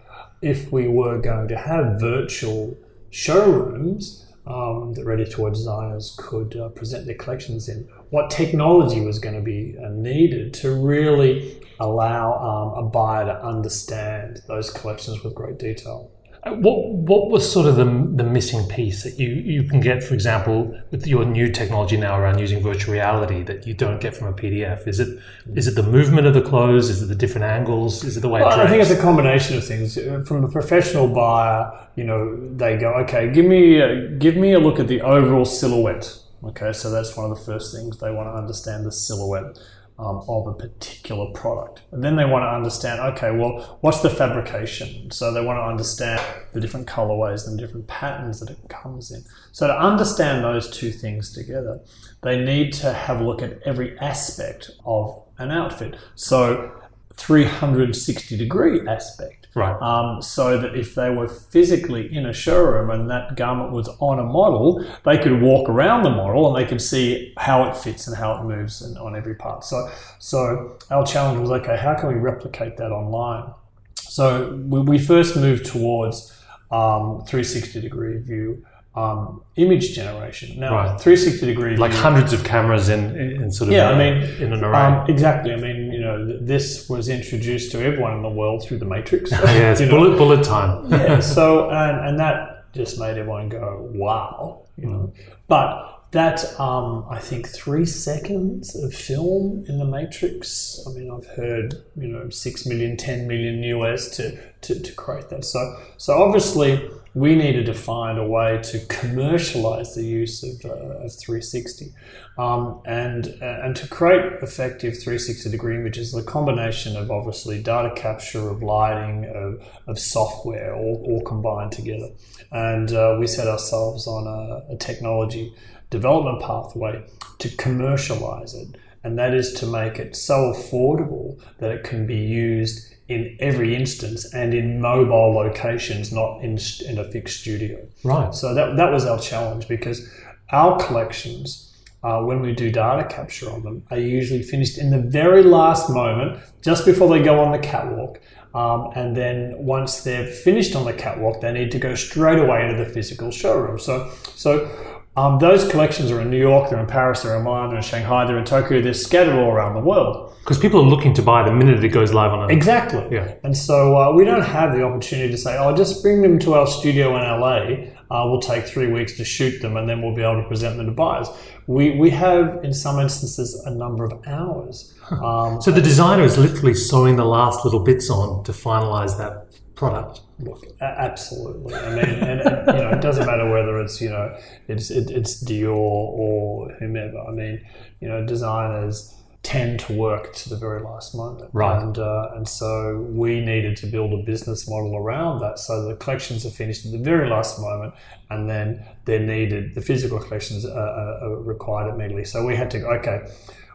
if 0.42 0.72
we 0.72 0.88
were 0.88 1.20
going 1.20 1.48
to 1.48 1.58
have 1.58 2.00
virtual 2.00 2.78
showrooms 3.10 4.26
um, 4.46 4.94
that 4.94 5.04
ready 5.04 5.26
to 5.26 5.42
wear 5.42 5.52
designers 5.52 6.16
could 6.18 6.56
uh, 6.56 6.70
present 6.70 7.06
their 7.06 7.16
collections 7.16 7.68
in, 7.68 7.88
what 8.12 8.30
technology 8.30 9.02
was 9.02 9.20
going 9.20 9.36
to 9.36 9.42
be 9.42 9.76
uh, 9.84 9.90
needed 9.90 10.54
to 10.54 10.72
really 10.72 11.60
allow 11.80 12.34
um, 12.36 12.86
a 12.86 12.88
buyer 12.88 13.26
to 13.26 13.46
understand 13.46 14.42
those 14.48 14.70
collections 14.70 15.24
with 15.24 15.36
great 15.36 15.60
detail. 15.60 16.12
What 16.50 16.90
what 16.90 17.30
was 17.30 17.50
sort 17.52 17.68
of 17.68 17.76
the, 17.76 17.86
the 17.86 18.24
missing 18.24 18.68
piece 18.68 19.04
that 19.04 19.20
you, 19.20 19.30
you 19.30 19.64
can 19.64 19.80
get, 19.80 20.04
for 20.04 20.14
example, 20.14 20.78
with 20.92 21.08
your 21.08 21.26
new 21.26 21.52
technology 21.52 21.98
now 21.98 22.20
around 22.20 22.40
using 22.40 22.62
virtual 22.62 22.94
reality 22.94 23.44
that 23.44 23.66
you 23.66 23.74
don't 23.74 24.02
get 24.02 24.16
from 24.16 24.28
a 24.28 24.34
PDF? 24.34 24.88
Is 24.88 25.00
it 25.00 25.20
is 25.54 25.68
it 25.68 25.76
the 25.76 25.84
movement 25.84 26.28
of 26.28 26.34
the 26.34 26.42
clothes? 26.42 26.90
Is 26.90 27.02
it 27.02 27.08
the 27.08 27.16
different 27.16 27.46
angles? 27.46 28.04
Is 28.04 28.18
it 28.18 28.22
the 28.22 28.30
way? 28.30 28.42
Well, 28.42 28.60
I 28.60 28.68
think 28.68 28.82
it's 28.82 28.92
a 28.92 29.02
combination 29.02 29.58
of 29.58 29.66
things. 29.66 29.98
From 30.28 30.44
a 30.44 30.50
professional 30.50 31.08
buyer, 31.08 31.88
you 31.96 32.04
know, 32.04 32.36
they 32.56 32.78
go, 32.78 32.94
okay, 32.96 33.32
give 33.32 33.46
me 33.46 33.80
a, 33.80 34.10
give 34.10 34.36
me 34.36 34.54
a 34.54 34.60
look 34.60 34.80
at 34.80 34.88
the 34.88 35.02
overall 35.02 35.46
silhouette. 35.46 36.20
Okay, 36.44 36.72
so 36.72 36.92
that's 36.92 37.18
one 37.18 37.32
of 37.32 37.38
the 37.38 37.44
first 37.44 37.76
things 37.76 37.98
they 37.98 38.12
want 38.12 38.28
to 38.28 38.34
understand 38.34 38.86
the 38.86 38.92
silhouette 38.92 39.58
um, 40.00 40.24
of 40.28 40.48
a 40.48 40.54
particular 40.54 41.32
product. 41.32 41.82
And 41.92 42.04
then 42.04 42.16
they 42.16 42.26
want 42.26 42.44
to 42.44 42.50
understand, 42.50 43.00
okay, 43.14 43.32
well, 43.32 43.78
what's 43.82 44.02
the 44.02 44.10
fabrication? 44.10 45.10
So 45.12 45.34
they 45.34 45.44
want 45.44 45.58
to 45.58 45.64
understand 45.64 46.22
the 46.54 46.60
different 46.60 46.88
colorways 46.88 47.48
and 47.48 47.58
different 47.58 47.88
patterns 47.88 48.40
that 48.40 48.50
it 48.50 48.70
comes 48.70 49.12
in. 49.12 49.24
So 49.52 49.68
to 49.68 49.80
understand 49.80 50.44
those 50.44 50.70
two 50.70 50.92
things 50.92 51.34
together, 51.34 51.80
they 52.22 52.44
need 52.44 52.74
to 52.74 52.94
have 52.94 53.22
a 53.22 53.24
look 53.24 53.42
at 53.42 53.62
every 53.66 53.98
aspect 54.00 54.72
of 54.86 55.24
an 55.40 55.52
outfit. 55.52 55.96
So 56.16 56.72
360 57.18 58.38
degree 58.38 58.88
aspect. 58.88 59.37
Right. 59.57 59.81
Um, 59.81 60.21
so 60.21 60.59
that 60.59 60.75
if 60.75 60.94
they 60.94 61.09
were 61.09 61.27
physically 61.27 62.15
in 62.15 62.27
a 62.27 62.33
showroom 62.33 62.92
and 62.92 63.09
that 63.09 63.36
garment 63.36 63.71
was 63.71 63.88
on 64.00 64.19
a 64.19 64.24
model, 64.24 64.86
they 65.04 65.18
could 65.18 65.42
walk 65.42 65.68
around 65.68 66.04
the 66.04 66.12
model 66.12 66.48
and 66.48 66.63
they 66.63 66.69
could 66.69 66.80
see 66.80 67.33
how 67.38 67.68
it 67.68 67.75
fits 67.75 68.06
and 68.06 68.15
how 68.15 68.39
it 68.39 68.44
moves 68.44 68.83
and 68.83 68.95
on 69.00 69.15
every 69.15 69.33
part. 69.33 69.63
So, 69.63 69.89
so 70.19 70.77
our 70.92 71.04
challenge 71.04 71.39
was 71.39 71.50
okay, 71.50 71.75
how 71.75 71.95
can 71.95 72.09
we 72.09 72.19
replicate 72.19 72.77
that 72.77 72.92
online? 72.92 73.51
So 73.95 74.54
we, 74.68 74.81
we 74.81 75.00
first 75.00 75.36
moved 75.36 75.65
towards 75.65 76.39
um, 76.69 77.24
360 77.25 77.81
degree 77.81 78.19
view 78.19 78.63
um, 78.98 79.44
image 79.58 79.94
generation. 79.94 80.60
Now, 80.60 80.74
right. 80.74 81.00
360 81.00 81.46
degree 81.46 81.78
like 81.78 81.92
hundreds 81.92 82.34
of 82.34 82.44
cameras 82.44 82.90
in, 82.90 83.16
in 83.16 83.52
sort 83.52 83.70
of 83.70 83.76
yeah, 83.76 83.90
a, 83.90 83.94
I 83.94 83.98
mean 83.98 84.24
in 84.42 84.54
an 84.54 84.64
array. 84.64 84.76
Um, 84.76 85.08
exactly. 85.08 85.54
I 85.54 85.57
mean, 85.57 85.92
you 85.92 86.00
know, 86.00 86.40
this 86.40 86.90
was 86.90 87.07
introduced 87.07 87.71
to 87.74 87.80
everyone 87.80 88.14
in 88.14 88.24
the 88.24 88.30
world 88.30 88.64
through 88.66 88.80
the 88.80 88.86
Matrix. 88.86 89.31
yeah, 89.31 89.71
it's 89.71 89.81
bullet 89.90 90.12
know? 90.12 90.18
bullet 90.18 90.44
time. 90.44 90.92
yeah. 90.92 91.19
So 91.38 91.69
and 91.69 92.07
and 92.07 92.19
that 92.19 92.74
just 92.74 93.00
made 93.00 93.18
everyone 93.18 93.50
go, 93.50 93.88
wow, 93.94 94.66
you 94.78 94.90
know. 94.90 95.14
But 95.48 95.96
that 96.11 96.59
um, 96.59 97.06
I 97.09 97.19
think 97.19 97.47
three 97.47 97.85
seconds 97.85 98.76
of 98.76 98.94
film 98.94 99.66
in 99.68 99.78
the 99.78 99.85
Matrix. 99.85 100.80
I 100.87 100.92
mean, 100.92 101.11
I've 101.11 101.28
heard 101.35 101.76
you 101.95 102.07
know 102.07 102.30
six 102.30 102.66
million, 102.66 102.97
ten 102.97 103.28
million 103.28 103.64
US 103.64 104.09
to 104.18 104.37
to, 104.61 104.80
to 104.80 104.92
create 104.94 105.30
that. 105.30 105.45
So 105.45 105.80
so 105.97 106.21
obviously 106.21 106.90
we 107.18 107.33
needed 107.33 107.66
to 107.66 107.73
find 107.73 108.19
a 108.19 108.28
way 108.28 108.59
to 108.61 108.80
commercialize 108.85 109.95
the 109.95 110.04
use 110.04 110.44
of, 110.44 110.69
uh, 110.69 111.06
of 111.06 111.11
360 111.16 111.92
um, 112.37 112.80
and, 112.85 113.35
uh, 113.42 113.61
and 113.64 113.76
to 113.76 113.87
create 113.87 114.33
effective 114.44 114.94
360 114.94 115.49
degree 115.49 115.76
images, 115.78 116.11
the 116.11 116.21
combination 116.21 116.95
of 116.95 117.09
obviously 117.09 117.61
data 117.64 117.92
capture, 117.95 118.49
of 118.49 118.61
lighting, 118.61 119.26
of, 119.33 119.68
of 119.87 119.97
software, 119.97 120.76
all, 120.76 121.04
all 121.07 121.21
combined 121.23 121.71
together. 121.71 122.09
And 122.52 122.92
uh, 122.92 123.18
we 123.19 123.26
set 123.26 123.47
ourselves 123.47 124.06
on 124.06 124.28
a, 124.28 124.73
a 124.73 124.78
technology 124.78 125.56
development 125.90 126.42
pathway 126.42 127.04
to 127.40 127.56
commercialize 127.58 128.54
it. 128.54 128.76
And 129.04 129.18
that 129.18 129.34
is 129.34 129.54
to 129.54 129.66
make 129.66 130.00
it 130.00 130.16
so 130.16 130.54
affordable 130.54 131.40
that 131.60 131.72
it 131.72 131.84
can 131.84 132.06
be 132.06 132.18
used 132.18 132.94
in 133.08 133.38
every 133.40 133.74
instance 133.74 134.34
and 134.34 134.54
in 134.54 134.82
mobile 134.82 135.34
locations, 135.34 136.12
not 136.12 136.42
in, 136.42 136.60
in 136.86 136.98
a 136.98 137.10
fixed 137.10 137.40
studio. 137.40 137.88
Right. 138.04 138.34
So 138.36 138.54
that, 138.54 138.76
that 138.76 138.92
was 138.92 139.06
our 139.06 139.20
challenge 139.20 139.68
because 139.68 140.10
our 140.52 140.78
collections, 140.78 141.74
uh, 142.04 142.22
when 142.22 142.42
we 142.42 142.54
do 142.54 142.70
data 142.70 143.08
capture 143.08 143.50
on 143.50 143.64
them, 143.64 143.84
are 143.92 144.00
usually 144.00 144.44
finished 144.44 144.78
in 144.78 144.90
the 144.90 145.00
very 145.00 145.44
last 145.44 145.90
moment, 145.90 146.42
just 146.62 146.86
before 146.86 147.08
they 147.08 147.24
go 147.24 147.40
on 147.40 147.54
the 147.54 147.60
catwalk. 147.60 148.20
Um, 148.54 148.92
and 148.96 149.16
then 149.16 149.56
once 149.58 150.02
they're 150.02 150.28
finished 150.28 150.76
on 150.76 150.86
the 150.86 150.94
catwalk, 150.94 151.42
they 151.42 151.52
need 151.54 151.72
to 151.72 151.80
go 151.80 151.96
straight 151.96 152.40
away 152.40 152.68
into 152.68 152.84
the 152.84 152.90
physical 152.90 153.32
showroom. 153.32 153.80
So, 153.80 154.12
so 154.36 154.70
Um, 155.18 155.40
those 155.40 155.68
collections 155.68 156.12
are 156.12 156.21
in 156.21 156.30
New 156.30 156.40
York, 156.40 156.69
they're 156.69 156.80
in 156.80 156.86
Paris, 156.86 157.24
they're 157.24 157.36
in 157.36 157.44
Milan, 157.44 157.69
they're 157.69 157.78
in 157.78 157.83
Shanghai, 157.83 158.26
they're 158.26 158.38
in 158.38 158.45
Tokyo, 158.45 158.81
they're 158.81 158.94
scattered 158.94 159.33
all 159.33 159.50
around 159.52 159.74
the 159.74 159.81
world. 159.81 160.36
Because 160.42 160.59
people 160.59 160.80
are 160.80 160.88
looking 160.88 161.14
to 161.16 161.24
buy 161.24 161.44
the 161.44 161.52
minute 161.52 161.83
it 161.83 161.90
goes 161.90 162.14
live 162.14 162.31
on 162.31 162.50
a 162.50 162.54
Exactly. 162.54 163.06
Yeah. 163.12 163.33
And 163.44 163.57
so 163.57 163.97
uh, 163.97 164.14
we 164.14 164.24
don't 164.26 164.44
have 164.44 164.74
the 164.74 164.83
opportunity 164.83 165.30
to 165.31 165.38
say, 165.38 165.57
oh, 165.57 165.76
just 165.76 166.04
bring 166.04 166.21
them 166.21 166.38
to 166.40 166.54
our 166.54 166.68
studio 166.68 167.18
in 167.18 167.24
LA. 167.24 167.92
Uh, 168.09 168.30
we'll 168.30 168.40
take 168.40 168.66
three 168.66 168.88
weeks 168.88 169.18
to 169.18 169.26
shoot 169.26 169.59
them 169.62 169.76
and 169.76 169.90
then 169.90 170.02
we'll 170.02 170.16
be 170.16 170.21
able 170.21 170.42
to 170.42 170.47
present 170.47 170.78
them 170.78 170.86
to 170.86 170.92
buyers. 170.94 171.28
We, 171.66 171.97
we 171.97 172.12
have, 172.12 172.64
in 172.64 172.74
some 172.74 173.00
instances, 173.00 173.62
a 173.66 173.71
number 173.71 174.06
of 174.06 174.14
hours. 174.26 174.94
Um, 175.12 175.62
So 175.62 175.71
the 175.71 175.81
designer 175.81 176.24
is 176.24 176.38
literally 176.38 176.74
sewing 176.74 177.18
the 177.18 177.26
last 177.26 177.66
little 177.66 177.83
bits 177.83 178.09
on 178.09 178.45
to 178.45 178.54
finalize 178.54 179.18
that 179.18 179.46
product. 179.78 180.22
Look, 180.40 180.66
absolutely. 180.81 181.74
I 181.76 181.90
mean, 181.96 182.16
and, 182.24 182.42
and 182.42 182.68
you 182.68 182.84
know, 182.84 182.90
it 182.90 183.02
doesn't 183.02 183.26
matter 183.26 183.50
whether 183.50 183.80
it's 183.80 184.02
you 184.02 184.10
know, 184.10 184.38
it's 184.68 184.92
it, 184.92 185.10
it's 185.10 185.44
Dior 185.44 185.76
or 185.76 186.72
whomever. 186.80 187.19
I 187.19 187.31
mean, 187.31 187.66
you 188.02 188.10
know, 188.10 188.26
designers 188.26 189.14
tend 189.44 189.80
to 189.80 189.94
work 189.94 190.34
to 190.34 190.50
the 190.50 190.57
very 190.57 190.81
last 190.81 191.16
moment, 191.16 191.50
Right. 191.54 191.81
And 191.81 191.98
uh, 191.98 192.31
and 192.36 192.50
so 192.50 193.07
we 193.10 193.40
needed 193.40 193.78
to 193.78 193.86
build 193.88 194.12
a 194.14 194.24
business 194.24 194.68
model 194.68 194.98
around 194.98 195.40
that, 195.40 195.60
so 195.60 195.88
the 195.88 195.96
collections 195.96 196.46
are 196.46 196.50
finished 196.50 196.86
at 196.86 196.92
the 196.92 196.98
very 196.98 197.30
last 197.30 197.60
moment, 197.60 197.94
and 198.30 198.50
then 198.50 198.86
they're 199.06 199.19
needed. 199.19 199.76
The 199.76 199.81
physical 199.81 200.19
collections 200.19 200.66
are, 200.66 200.78
are, 200.78 201.24
are 201.24 201.42
required 201.42 201.94
immediately. 201.94 202.26
So 202.26 202.46
we 202.46 202.56
had 202.56 202.69
to 202.72 202.80
go, 202.80 202.90
okay. 202.96 203.22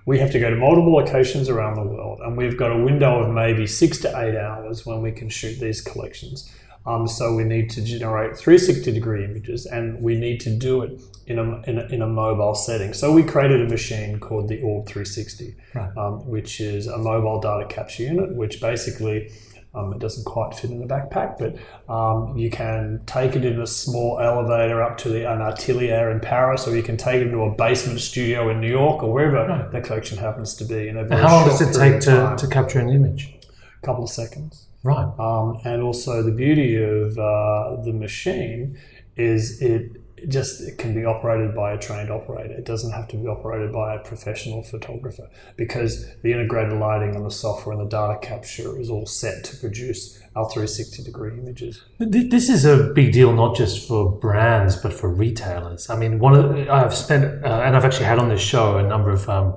We 0.04 0.18
have 0.18 0.32
to 0.32 0.40
go 0.40 0.50
to 0.50 0.56
multiple 0.56 0.92
locations 0.92 1.48
around 1.48 1.76
the 1.76 1.84
world, 1.84 2.20
and 2.22 2.36
we've 2.36 2.56
got 2.56 2.72
a 2.72 2.82
window 2.82 3.20
of 3.22 3.30
maybe 3.32 3.66
six 3.66 3.98
to 3.98 4.08
eight 4.20 4.36
hours 4.36 4.84
when 4.84 5.00
we 5.00 5.12
can 5.12 5.28
shoot 5.28 5.60
these 5.60 5.80
collections. 5.80 6.52
Um, 6.84 7.06
so 7.06 7.36
we 7.36 7.44
need 7.44 7.70
to 7.70 7.82
generate 7.84 8.36
360 8.36 8.90
degree 8.90 9.24
images, 9.24 9.66
and 9.66 10.02
we 10.02 10.16
need 10.16 10.40
to 10.40 10.50
do 10.50 10.82
it 10.82 11.00
in 11.28 11.38
a, 11.38 11.62
in 11.62 11.78
a, 11.78 11.86
in 11.86 12.02
a 12.02 12.08
mobile 12.08 12.56
setting. 12.56 12.92
So 12.92 13.12
we 13.12 13.22
created 13.22 13.60
a 13.60 13.68
machine 13.68 14.18
called 14.18 14.48
the 14.48 14.60
Orb 14.62 14.86
360, 14.86 15.54
Right. 15.74 15.96
um, 15.96 16.26
which 16.28 16.60
is 16.60 16.88
a 16.88 16.98
mobile 16.98 17.40
data 17.40 17.66
capture 17.68 18.02
unit, 18.02 18.34
which 18.34 18.60
basically 18.60 19.30
um, 19.74 19.92
it 19.92 19.98
doesn't 19.98 20.24
quite 20.24 20.54
fit 20.54 20.70
in 20.70 20.80
the 20.80 20.86
backpack, 20.86 21.38
but 21.38 21.56
um, 21.92 22.36
you 22.36 22.50
can 22.50 23.00
take 23.06 23.36
it 23.36 23.44
in 23.44 23.60
a 23.60 23.66
small 23.66 24.18
elevator 24.20 24.82
up 24.82 24.98
to 24.98 25.08
the, 25.08 25.30
an 25.30 25.40
atelier 25.40 26.10
in 26.10 26.20
Paris, 26.20 26.68
or 26.68 26.76
you 26.76 26.82
can 26.82 26.96
take 26.96 27.16
it 27.16 27.28
into 27.28 27.42
a 27.42 27.50
basement 27.54 28.00
studio 28.00 28.50
in 28.50 28.60
New 28.60 28.70
York, 28.70 29.02
or 29.02 29.12
wherever 29.12 29.68
the 29.72 29.80
collection 29.80 30.18
happens 30.18 30.54
to 30.56 30.64
be. 30.64 30.88
In 30.88 30.96
a 30.96 31.16
How 31.16 31.36
long 31.36 31.48
does 31.48 31.60
it 31.60 31.72
take 31.72 32.00
to, 32.02 32.34
to 32.36 32.46
capture 32.46 32.80
an 32.80 32.90
image? 32.90 33.34
a 33.82 33.86
couple 33.86 34.04
of 34.04 34.10
seconds? 34.10 34.66
Right. 34.82 35.12
Um, 35.18 35.60
and 35.64 35.82
also 35.82 36.22
the 36.22 36.32
beauty 36.32 36.76
of 36.82 37.18
uh, 37.18 37.82
the 37.82 37.92
machine 37.92 38.78
is 39.16 39.60
it 39.60 40.01
just 40.28 40.60
it 40.60 40.78
can 40.78 40.94
be 40.94 41.04
operated 41.04 41.54
by 41.54 41.72
a 41.72 41.78
trained 41.78 42.10
operator. 42.10 42.54
It 42.54 42.64
doesn't 42.64 42.92
have 42.92 43.08
to 43.08 43.16
be 43.16 43.26
operated 43.26 43.72
by 43.72 43.94
a 43.94 43.98
professional 43.98 44.62
photographer 44.62 45.28
because 45.56 46.06
the 46.22 46.32
integrated 46.32 46.78
lighting 46.78 47.14
and 47.14 47.24
the 47.24 47.30
software 47.30 47.76
and 47.76 47.84
the 47.84 47.88
data 47.88 48.18
capture 48.20 48.78
is 48.78 48.90
all 48.90 49.06
set 49.06 49.44
to 49.44 49.56
produce 49.56 50.20
our 50.36 50.48
360 50.48 51.02
degree 51.02 51.32
images. 51.32 51.82
This 51.98 52.48
is 52.48 52.64
a 52.64 52.92
big 52.94 53.12
deal, 53.12 53.32
not 53.32 53.56
just 53.56 53.86
for 53.86 54.10
brands, 54.10 54.76
but 54.76 54.92
for 54.92 55.12
retailers. 55.12 55.90
I 55.90 55.96
mean, 55.96 56.18
one 56.18 56.34
of 56.34 56.54
the, 56.54 56.72
I've 56.72 56.94
spent, 56.94 57.44
uh, 57.44 57.62
and 57.64 57.76
I've 57.76 57.84
actually 57.84 58.06
had 58.06 58.18
on 58.18 58.28
this 58.28 58.40
show 58.40 58.78
a 58.78 58.82
number 58.82 59.10
of 59.10 59.28
um, 59.28 59.56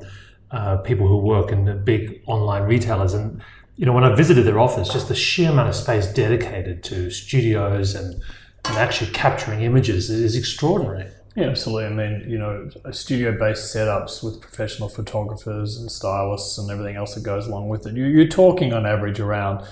uh, 0.52 0.78
people 0.78 1.08
who 1.08 1.18
work 1.18 1.52
in 1.52 1.84
big 1.84 2.22
online 2.28 2.64
retailers, 2.64 3.14
and 3.14 3.42
you 3.78 3.86
know, 3.86 3.94
when 3.94 4.04
I 4.04 4.16
visited 4.16 4.44
their 4.46 4.60
office, 4.60 4.90
just 4.90 5.10
the 5.10 5.16
sheer 5.16 5.52
amount 5.52 5.70
of 5.70 5.76
space 5.76 6.08
dedicated 6.08 6.84
to 6.86 7.12
studios 7.12 7.94
and, 7.94 8.22
and 8.70 8.78
actually 8.78 9.12
capturing 9.12 9.62
images 9.62 10.10
is 10.10 10.36
extraordinary. 10.36 11.08
Yeah, 11.36 11.48
absolutely. 11.50 11.86
I 11.86 11.90
mean, 11.90 12.30
you 12.30 12.38
know, 12.38 12.70
studio-based 12.92 13.76
setups 13.76 14.24
with 14.24 14.40
professional 14.40 14.88
photographers 14.88 15.78
and 15.78 15.92
stylists 15.92 16.58
and 16.58 16.70
everything 16.72 16.96
else 16.96 17.14
that 17.16 17.24
goes 17.24 17.46
along 17.48 17.68
with 17.68 17.86
it. 17.86 17.96
You- 17.96 18.06
You're 18.06 18.28
talking 18.28 18.72
on 18.74 18.86
average 18.86 19.20
around 19.20 19.66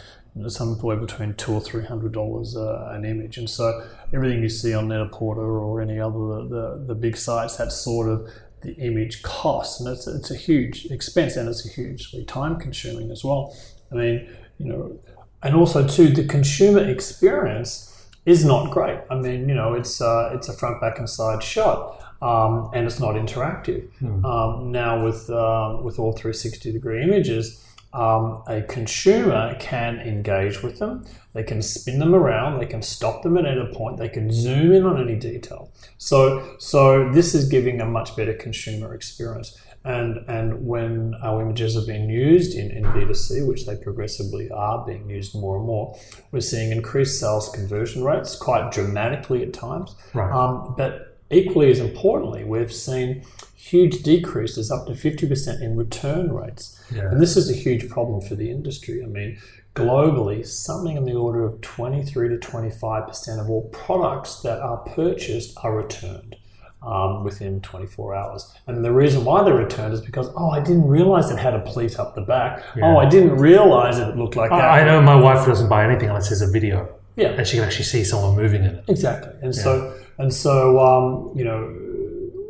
somewhere 0.47 0.97
between 0.97 1.35
two 1.35 1.53
or 1.53 1.62
three 1.62 1.85
hundred 1.85 2.12
dollars 2.12 2.57
uh, 2.57 2.89
an 2.91 3.05
image, 3.05 3.38
and 3.38 3.50
so 3.50 3.85
everything 4.13 4.41
you 4.41 4.50
see 4.50 4.73
on 4.73 4.88
Net-a-Porter 4.88 5.41
or 5.59 5.79
any 5.81 6.00
other 6.00 6.47
the, 6.50 6.83
the 6.88 6.95
big 6.95 7.15
sites, 7.15 7.55
that's 7.57 7.75
sort 7.75 8.09
of 8.09 8.27
the 8.62 8.73
image 8.77 9.21
cost, 9.21 9.79
and 9.79 9.88
it's 9.89 10.07
it's 10.07 10.31
a 10.31 10.35
huge 10.35 10.85
expense 10.88 11.35
and 11.35 11.47
it's 11.47 11.65
a 11.65 11.69
hugely 11.69 12.25
time-consuming 12.25 13.12
as 13.12 13.23
well. 13.23 13.55
I 13.91 13.95
mean, 13.95 14.27
you 14.57 14.65
know, 14.65 15.00
and 15.43 15.55
also 15.55 15.88
too 15.88 16.07
the 16.09 16.25
consumer 16.25 16.79
experience 16.89 17.92
is 18.25 18.46
not 18.46 18.72
great. 18.72 19.00
I 19.10 19.15
mean, 19.15 19.50
you 19.50 19.56
know, 19.56 19.74
it's 19.74 20.01
uh, 20.01 20.32
it's 20.34 20.50
a 20.50 20.53
front, 20.53 20.80
back, 20.80 21.00
and 21.00 21.10
side 21.10 21.44
shot, 21.44 22.01
um, 22.22 22.70
and 22.74 22.86
it's 22.86 23.00
not 23.00 23.15
interactive. 23.15 23.88
Um, 24.25 24.72
now 24.72 25.03
with 25.03 25.30
uh, 25.30 25.77
with 25.82 26.00
all 26.00 26.13
360 26.13 26.72
degree 26.72 27.03
images, 27.03 27.63
um, 27.94 28.42
a 28.48 28.62
consumer 28.62 29.56
can 29.60 30.00
engage 30.00 30.63
with 30.63 30.80
them. 30.80 31.06
They 31.34 31.44
can 31.44 31.62
spin 31.62 32.00
them 32.00 32.15
around. 32.15 32.60
They 32.60 32.65
can 32.65 32.82
stop 32.82 33.24
them 33.24 33.38
at 33.38 33.46
any 33.46 33.72
point. 33.74 33.98
They 33.98 34.10
can 34.10 34.32
zoom 34.32 34.72
in 34.72 34.86
on 34.86 35.01
any 35.01 35.15
detail. 35.15 35.72
So 35.98 36.56
so 36.60 37.12
this 37.12 37.36
is 37.36 37.50
giving 37.50 37.82
a 37.82 37.86
much 37.86 38.15
better 38.15 38.34
consumer 38.34 38.94
experience. 38.94 39.58
And, 39.86 40.18
and 40.30 40.66
when 40.66 41.13
our 41.22 41.42
images 41.42 41.75
are 41.75 41.86
being 41.86 42.10
used 42.10 42.56
in, 42.56 42.72
in 42.72 42.84
B2C, 42.84 43.46
which 43.46 43.66
they 43.66 43.75
progressively 43.75 44.50
are 44.50 44.86
being 44.86 45.10
used 45.10 45.36
more 45.36 45.58
and 45.58 45.66
more, 45.66 45.98
we're 46.32 46.40
seeing 46.40 46.72
increased 46.72 47.20
sales 47.20 47.50
conversion 47.50 48.04
rates 48.04 48.36
quite 48.36 48.72
dramatically 48.72 49.44
at 49.44 49.54
times. 49.54 49.96
Right. 50.13 50.32
Um, 50.32 50.75
but 50.78 51.18
equally 51.30 51.70
as 51.70 51.80
importantly, 51.80 52.46
we've 52.46 52.72
seen 52.72 53.25
huge 53.56 54.04
decreases 54.04 54.72
up 54.72 54.88
to 54.88 54.94
50% 54.94 55.62
in 55.62 55.75
return 55.75 56.32
rates. 56.32 56.82
Yeah. 56.94 57.10
And 57.10 57.22
this 57.22 57.36
is 57.36 57.50
a 57.50 57.54
huge 57.54 57.90
problem 57.90 58.22
for 58.22 58.36
the 58.36 58.50
industry. 58.52 59.04
I 59.04 59.08
mean, 59.08 59.38
globally, 59.75 60.46
something 60.46 60.96
in 60.96 61.04
the 61.04 61.16
order 61.16 61.44
of 61.44 61.60
23 61.60 62.30
to 62.30 62.38
25% 62.38 63.42
of 63.42 63.50
all 63.50 63.70
products 63.74 64.42
that 64.42 64.62
are 64.62 64.78
purchased 64.78 65.58
are 65.62 65.75
returned 65.75 66.38
um, 66.86 67.24
within 67.24 67.62
24 67.62 68.16
hours. 68.16 68.54
And 68.68 68.84
the 68.84 68.92
reason 68.92 69.25
why 69.25 69.44
they're 69.44 69.54
returned 69.54 69.94
is 69.94 70.02
because, 70.02 70.30
oh, 70.36 70.50
I 70.50 70.60
didn't 70.60 70.88
realize 70.88 71.32
it 71.32 71.40
had 71.40 71.54
a 71.54 71.60
pleat 71.60 71.98
up 72.00 72.16
the 72.16 72.22
back. 72.22 72.63
Oh, 72.82 72.98
I 72.98 73.08
didn't 73.08 73.38
realize 73.38 74.00
it 74.00 74.16
looked 74.18 74.36
like 74.36 74.50
that. 74.50 74.60
I, 74.60 74.84
know 74.84 75.02
my 75.02 75.16
wife 75.16 75.46
doesn't 75.46 75.70
buy 75.70 75.86
anything 75.86 76.10
unless 76.10 76.30
there's 76.30 76.42
a 76.42 76.52
video, 76.52 76.94
Yeah. 77.16 77.30
and 77.30 77.48
she 77.48 77.58
can 77.58 77.66
actually 77.66 77.86
see 77.86 78.04
someone 78.04 78.36
moving 78.36 78.63
in 78.63 78.75
it. 78.75 78.84
Exactly, 78.88 79.32
and 79.42 79.56
so 79.56 79.98
and 80.18 80.34
so 80.34 80.80
um, 80.80 81.38
you 81.38 81.44
know, 81.44 81.60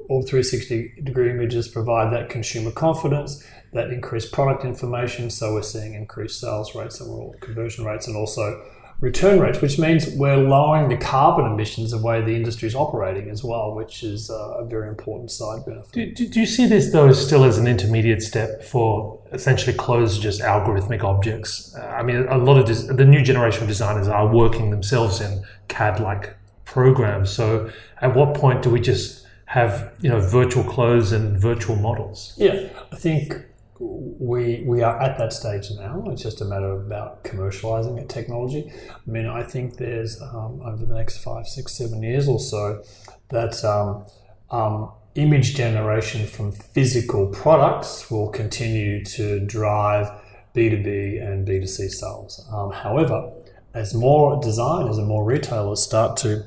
all 0.10 0.22
360 0.24 1.02
degree 1.04 1.30
images 1.30 1.68
provide 1.68 2.12
that 2.14 2.30
consumer 2.30 2.72
confidence, 2.72 3.46
that 3.72 3.90
increased 3.92 4.32
product 4.32 4.66
information. 4.66 5.30
So 5.30 5.54
we're 5.54 5.62
seeing 5.62 5.94
increased 5.94 6.40
sales 6.40 6.76
rates 6.76 7.00
and 7.00 7.40
conversion 7.40 7.86
rates, 7.86 8.08
and 8.08 8.18
also 8.18 8.66
return 9.00 9.40
rates, 9.40 9.62
which 9.62 9.78
means 9.78 10.08
we're 10.16 10.38
lowering 10.38 10.90
the 10.90 10.98
carbon 10.98 11.46
emissions 11.46 11.94
of 11.94 12.02
the 12.02 12.08
way 12.08 12.22
the 12.22 12.36
industry 12.36 12.68
is 12.68 12.76
operating 12.76 13.30
as 13.30 13.44
well, 13.44 13.74
which 13.74 14.04
is 14.04 14.30
uh, 14.30 14.58
a 14.58 14.66
very 14.66 14.88
important 14.88 15.32
side 15.32 15.66
benefit. 15.66 15.92
Do, 15.92 16.12
do, 16.14 16.28
do 16.28 16.40
you 16.40 16.46
see 16.46 16.66
this 16.66 16.92
though 16.92 17.12
still 17.12 17.44
as 17.44 17.58
an 17.58 17.68
intermediate 17.68 18.22
step 18.22 18.64
for 18.64 19.20
essentially 19.32 19.76
closed, 19.76 20.22
just 20.22 20.42
algorithmic 20.42 21.04
objects? 21.04 21.76
Uh, 21.76 21.82
I 21.82 22.04
mean, 22.04 22.28
a 22.28 22.38
lot 22.38 22.58
of 22.58 22.66
des- 22.66 22.94
the 22.94 23.06
new 23.06 23.24
generation 23.24 23.64
of 23.64 23.68
designers 23.68 24.08
are 24.08 24.28
working 24.28 24.70
themselves 24.70 25.22
in 25.22 25.44
CAD-like 25.68 26.36
programs. 26.66 27.32
So, 27.32 27.70
at 28.02 28.16
what 28.16 28.34
point 28.36 28.62
do 28.62 28.70
we 28.70 28.80
just 28.80 29.26
have 29.48 29.94
you 30.02 30.10
know 30.10 30.20
virtual 30.20 30.64
clothes 30.64 31.12
and 31.12 31.38
virtual 31.38 31.76
models? 31.76 32.34
Yeah, 32.38 32.70
I 32.92 32.96
think 32.96 33.36
we 33.80 34.64
we 34.66 34.82
are 34.82 35.02
at 35.02 35.18
that 35.18 35.34
stage 35.34 35.70
now. 35.72 36.04
It's 36.08 36.22
just 36.22 36.42
a 36.42 36.46
matter 36.46 36.72
of 36.72 36.86
about 36.86 37.24
commercializing 37.24 37.96
that 37.98 38.10
technology. 38.10 38.72
I 38.90 39.10
mean, 39.10 39.26
I 39.26 39.44
think 39.44 39.78
there's 39.78 40.22
um, 40.22 40.62
over 40.64 40.86
the 40.86 40.94
next 40.94 41.18
five, 41.18 41.48
six, 41.48 41.78
seven 41.78 42.04
years 42.04 42.28
or 42.28 42.40
so 42.40 42.84
that 43.30 43.64
um, 43.66 44.06
um, 44.52 44.92
image 45.16 45.56
generation 45.56 46.28
from 46.28 46.52
physical 46.52 47.28
products 47.28 48.10
will 48.10 48.30
continue 48.30 49.04
to 49.06 49.40
drive 49.40 50.08
B2B 50.56 51.22
and 51.22 51.48
B2C 51.48 51.90
sales. 51.90 52.48
Um, 52.52 52.72
however, 52.72 53.32
as 53.74 53.94
more 53.94 54.40
designers 54.42 54.98
and 54.98 55.08
more 55.08 55.24
retailers 55.24 55.82
start 55.82 56.18
to 56.18 56.46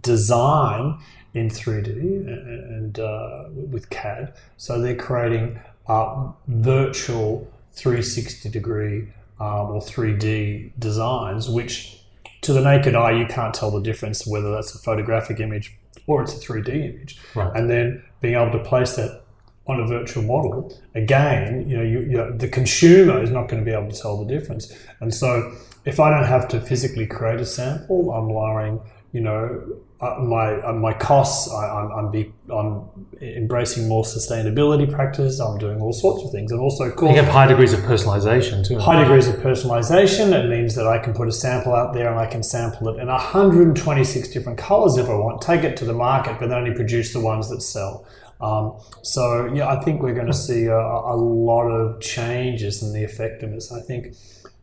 design 0.00 0.98
in 1.34 1.48
3D 1.48 2.26
and 2.26 2.98
uh, 2.98 3.44
with 3.50 3.90
CAD. 3.90 4.34
So 4.56 4.80
they're 4.80 4.96
creating 4.96 5.60
uh, 5.86 6.32
virtual 6.46 7.50
360 7.72 8.48
degree 8.48 9.08
um, 9.40 9.70
or 9.70 9.80
3D 9.80 10.72
designs, 10.78 11.48
which 11.48 12.02
to 12.42 12.52
the 12.52 12.60
naked 12.60 12.94
eye 12.94 13.12
you 13.12 13.26
can't 13.26 13.54
tell 13.54 13.70
the 13.70 13.80
difference 13.80 14.26
whether 14.26 14.50
that's 14.50 14.74
a 14.74 14.78
photographic 14.78 15.40
image 15.40 15.76
or 16.06 16.22
it's 16.22 16.34
a 16.34 16.46
3D 16.46 16.68
image. 16.68 17.20
Right. 17.34 17.54
And 17.54 17.70
then 17.70 18.02
being 18.20 18.34
able 18.34 18.52
to 18.52 18.64
place 18.64 18.96
that 18.96 19.22
on 19.66 19.80
a 19.80 19.86
virtual 19.86 20.22
model, 20.22 20.76
again, 20.94 21.68
you 21.68 21.76
know, 21.76 21.82
you, 21.82 22.00
you, 22.00 22.34
the 22.36 22.48
consumer 22.48 23.22
is 23.22 23.30
not 23.30 23.48
going 23.48 23.62
to 23.62 23.70
be 23.70 23.76
able 23.76 23.90
to 23.90 24.00
tell 24.00 24.24
the 24.24 24.32
difference. 24.32 24.72
And 25.00 25.14
so, 25.14 25.54
if 25.84 26.00
I 26.00 26.10
don't 26.10 26.24
have 26.24 26.48
to 26.48 26.60
physically 26.60 27.06
create 27.06 27.40
a 27.40 27.46
sample, 27.46 28.10
I'm 28.10 28.28
lowering, 28.28 28.80
you 29.12 29.20
know, 29.20 29.80
uh, 30.00 30.20
my 30.20 30.60
uh, 30.60 30.72
my 30.72 30.92
costs. 30.92 31.52
I, 31.52 31.68
I'm 31.68 31.90
I'm, 31.90 32.10
be, 32.10 32.32
I'm 32.50 32.84
embracing 33.20 33.88
more 33.88 34.04
sustainability 34.04 34.90
practice. 34.90 35.40
I'm 35.40 35.58
doing 35.58 35.80
all 35.80 35.92
sorts 35.92 36.24
of 36.24 36.30
things, 36.30 36.52
and 36.52 36.60
also, 36.60 36.90
course, 36.92 37.10
You 37.10 37.16
have 37.22 37.32
high 37.32 37.46
degrees 37.46 37.72
of 37.72 37.80
personalization 37.80 38.66
too. 38.66 38.78
high 38.78 39.00
degrees 39.02 39.26
of 39.26 39.36
personalization. 39.36 40.32
It 40.32 40.48
means 40.48 40.74
that 40.76 40.86
I 40.86 40.98
can 40.98 41.14
put 41.14 41.26
a 41.28 41.32
sample 41.32 41.74
out 41.74 41.94
there 41.94 42.10
and 42.10 42.18
I 42.18 42.26
can 42.26 42.42
sample 42.42 42.88
it 42.90 43.00
in 43.00 43.08
126 43.08 44.28
different 44.28 44.58
colors 44.58 44.96
if 44.96 45.08
I 45.08 45.14
want, 45.14 45.42
take 45.42 45.64
it 45.64 45.76
to 45.78 45.84
the 45.84 45.92
market, 45.92 46.38
but 46.38 46.52
only 46.52 46.74
produce 46.74 47.12
the 47.12 47.20
ones 47.20 47.50
that 47.50 47.60
sell. 47.60 48.06
Um, 48.40 48.78
so, 49.02 49.52
yeah, 49.52 49.66
I 49.68 49.82
think 49.82 50.00
we're 50.00 50.14
going 50.14 50.28
to 50.28 50.32
see 50.32 50.66
a, 50.66 50.78
a 50.78 51.16
lot 51.16 51.66
of 51.66 52.00
changes 52.00 52.82
in 52.84 52.92
the 52.92 53.02
effectiveness. 53.02 53.72
I 53.72 53.80
think, 53.80 54.14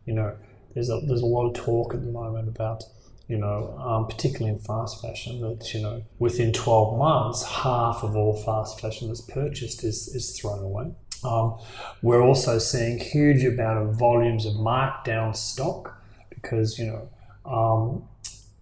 you 0.06 0.14
know, 0.14 0.34
there's 0.72 0.88
a, 0.88 1.00
there's 1.06 1.20
a 1.20 1.26
lot 1.26 1.46
of 1.48 1.54
talk 1.54 1.92
at 1.94 2.02
the 2.02 2.10
moment 2.10 2.48
about, 2.48 2.84
you 3.28 3.36
know, 3.36 3.76
um, 3.78 4.06
particularly 4.06 4.56
in 4.56 4.58
fast 4.58 5.02
fashion, 5.02 5.40
that, 5.40 5.74
you 5.74 5.82
know, 5.82 6.04
within 6.18 6.52
12 6.52 6.98
months, 6.98 7.44
half 7.44 8.02
of 8.02 8.14
all 8.14 8.36
fast 8.36 8.80
fashion 8.80 9.08
that's 9.08 9.20
purchased 9.20 9.82
is, 9.82 10.08
is 10.08 10.38
thrown 10.38 10.62
away. 10.62 10.92
Um, 11.24 11.58
we're 12.02 12.22
also 12.22 12.58
seeing 12.58 12.98
huge 12.98 13.44
amount 13.44 13.78
of 13.78 13.98
volumes 13.98 14.46
of 14.46 14.54
markdown 14.54 15.34
stock 15.34 16.00
because 16.30 16.78
you 16.78 16.86
know 16.86 17.08
um, 17.50 18.04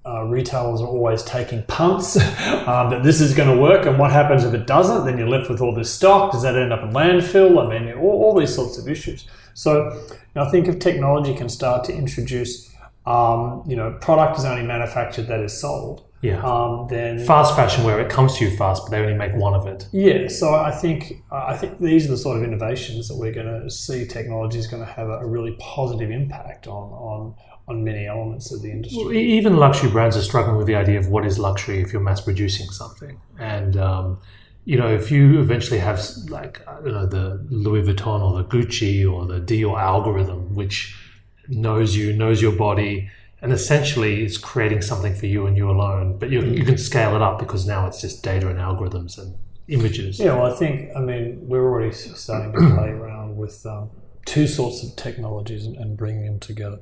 uh, 0.06 0.25
retailers 0.25 0.80
are 0.80 0.87
always 0.87 1.23
taking 1.23 1.62
punts 1.64 2.16
um, 2.66 2.90
that 2.90 3.02
this 3.02 3.21
is 3.21 3.35
going 3.35 3.54
to 3.54 3.61
work, 3.61 3.87
and 3.87 3.99
what 3.99 4.12
happens 4.12 4.44
if 4.44 4.54
it 4.54 4.66
doesn't? 4.66 5.04
Then 5.04 5.18
you're 5.18 5.28
left 5.28 5.50
with 5.50 5.61
all 5.61 5.75
this 5.75 5.92
stock. 5.92 6.33
Does 6.33 6.42
that 6.42 6.56
end 6.56 6.73
up 6.73 6.83
in 6.83 6.90
landfill? 6.90 7.64
I 7.64 7.78
mean, 7.78 7.92
all, 7.94 8.25
all 8.25 8.38
these 8.38 8.54
sorts 8.54 8.78
of 8.78 8.88
issues. 8.88 9.26
So 9.54 10.04
I 10.35 10.50
think 10.50 10.66
if 10.68 10.78
technology 10.78 11.35
can 11.35 11.49
start 11.49 11.85
to 11.85 11.94
introduce, 11.94 12.74
um, 13.06 13.62
you 13.66 13.76
know, 13.76 13.96
product 14.00 14.38
is 14.38 14.44
only 14.44 14.62
manufactured 14.62 15.25
that 15.28 15.40
is 15.40 15.58
sold. 15.58 16.04
Yeah. 16.23 16.40
Um, 16.42 16.87
then 16.88 17.18
Fast 17.18 17.54
fashion 17.54 17.84
where 17.84 18.00
it 18.00 18.08
comes 18.11 18.38
to 18.38 18.46
you 18.46 18.56
fast, 18.56 18.84
but 18.84 18.92
they 18.92 18.99
only 18.99 19.12
make 19.12 19.34
one 19.34 19.52
of 19.52 19.66
it. 19.66 19.87
yeah, 19.92 20.26
so 20.28 20.54
I 20.54 20.70
think 20.70 21.23
I 21.30 21.54
think 21.54 21.78
these 21.80 22.06
are 22.06 22.12
the 22.12 22.16
sort 22.16 22.38
of 22.38 22.42
innovations 22.42 23.08
that 23.08 23.16
we're 23.16 23.32
going 23.32 23.46
to 23.62 23.70
see. 23.70 24.06
Technology 24.06 24.58
is 24.58 24.66
going 24.66 24.82
to 24.82 24.90
have 24.90 25.08
a, 25.11 25.26
really 25.26 25.52
positive 25.61 26.11
impact 26.11 26.66
on 26.66 26.90
on 26.92 27.34
on 27.68 27.84
many 27.84 28.06
elements 28.06 28.50
of 28.54 28.62
the 28.62 28.70
industry. 28.70 29.18
E- 29.18 29.37
Even 29.37 29.56
luxury 29.58 29.90
brands 29.90 30.16
are 30.16 30.23
struggling 30.23 30.56
with 30.56 30.66
the 30.66 30.75
idea 30.76 30.99
of 30.99 31.08
what 31.08 31.26
is 31.26 31.38
luxury 31.38 31.80
if 31.82 31.92
you're 31.92 32.02
mass 32.02 32.20
producing 32.23 32.68
something. 32.70 33.20
And, 33.38 33.76
um, 33.78 34.18
you 34.66 34.76
know, 34.78 34.88
if 34.94 35.11
you 35.11 35.40
eventually 35.40 35.80
have 35.80 35.99
like, 36.28 36.66
I 36.68 36.75
don't 36.82 36.92
know, 36.92 37.06
the 37.06 37.46
Louis 37.50 37.82
Vuitton 37.82 38.20
or 38.23 38.42
the 38.42 38.44
Gucci 38.44 39.11
or 39.11 39.26
the 39.26 39.40
Dior 39.40 39.78
algorithm, 39.80 40.54
which 40.54 40.94
knows 41.48 41.96
you, 41.96 42.12
knows 42.12 42.40
your 42.42 42.52
body, 42.52 43.10
and 43.44 43.52
essentially 43.52 44.24
is 44.24 44.38
creating 44.38 44.80
something 44.80 45.14
for 45.14 45.26
you 45.26 45.46
and 45.46 45.56
you 45.56 45.70
alone, 45.70 46.16
but 46.18 46.30
you, 46.30 46.42
you 46.42 46.64
can 46.64 46.78
scale 46.78 47.14
it 47.14 47.20
up 47.20 47.38
because 47.38 47.66
now 47.66 47.86
it's 47.86 48.00
just 48.00 48.22
data 48.22 48.48
and 48.48 48.58
algorithms 48.58 49.18
and 49.18 49.36
images. 49.68 50.18
Yeah, 50.18 50.34
well, 50.34 50.52
I 50.52 50.56
think 50.56 50.90
I 50.96 51.00
mean 51.00 51.38
we're 51.40 51.62
already 51.62 51.92
starting 51.92 52.52
to 52.52 52.74
play 52.74 52.88
around 53.00 53.36
with 53.36 53.64
um, 53.66 53.90
two 54.24 54.46
sorts 54.46 54.82
of 54.82 54.96
technologies 54.96 55.66
and, 55.66 55.76
and 55.76 55.96
bringing 55.96 56.24
them 56.24 56.40
together. 56.40 56.78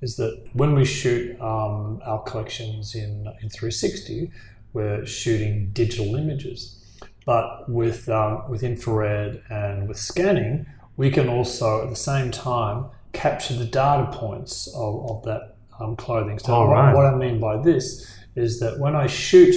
Is 0.00 0.16
that 0.16 0.46
when 0.52 0.74
we 0.74 0.84
shoot 0.84 1.40
um, 1.40 2.00
our 2.04 2.22
collections 2.22 2.94
in 2.94 3.26
in 3.40 3.48
360, 3.48 4.30
we're 4.72 5.06
shooting 5.06 5.70
digital 5.72 6.16
images, 6.16 6.84
but 7.24 7.68
with 7.68 8.08
um, 8.08 8.50
with 8.50 8.62
infrared 8.62 9.42
and 9.48 9.88
with 9.88 9.98
scanning, 9.98 10.66
we 10.96 11.10
can 11.10 11.28
also 11.28 11.84
at 11.84 11.90
the 11.90 11.96
same 11.96 12.30
time 12.30 12.86
capture 13.14 13.54
the 13.54 13.64
data 13.64 14.10
points 14.12 14.68
of, 14.74 15.10
of 15.10 15.22
that 15.24 15.56
um, 15.80 15.96
clothing. 15.96 16.38
So 16.38 16.60
what- 16.60 16.70
right. 16.70 16.94
what 16.94 17.06
I 17.06 17.14
mean 17.14 17.40
by 17.40 17.56
this 17.62 18.06
is 18.36 18.60
that 18.60 18.78
when 18.78 18.94
I 18.96 19.06
shoot 19.06 19.54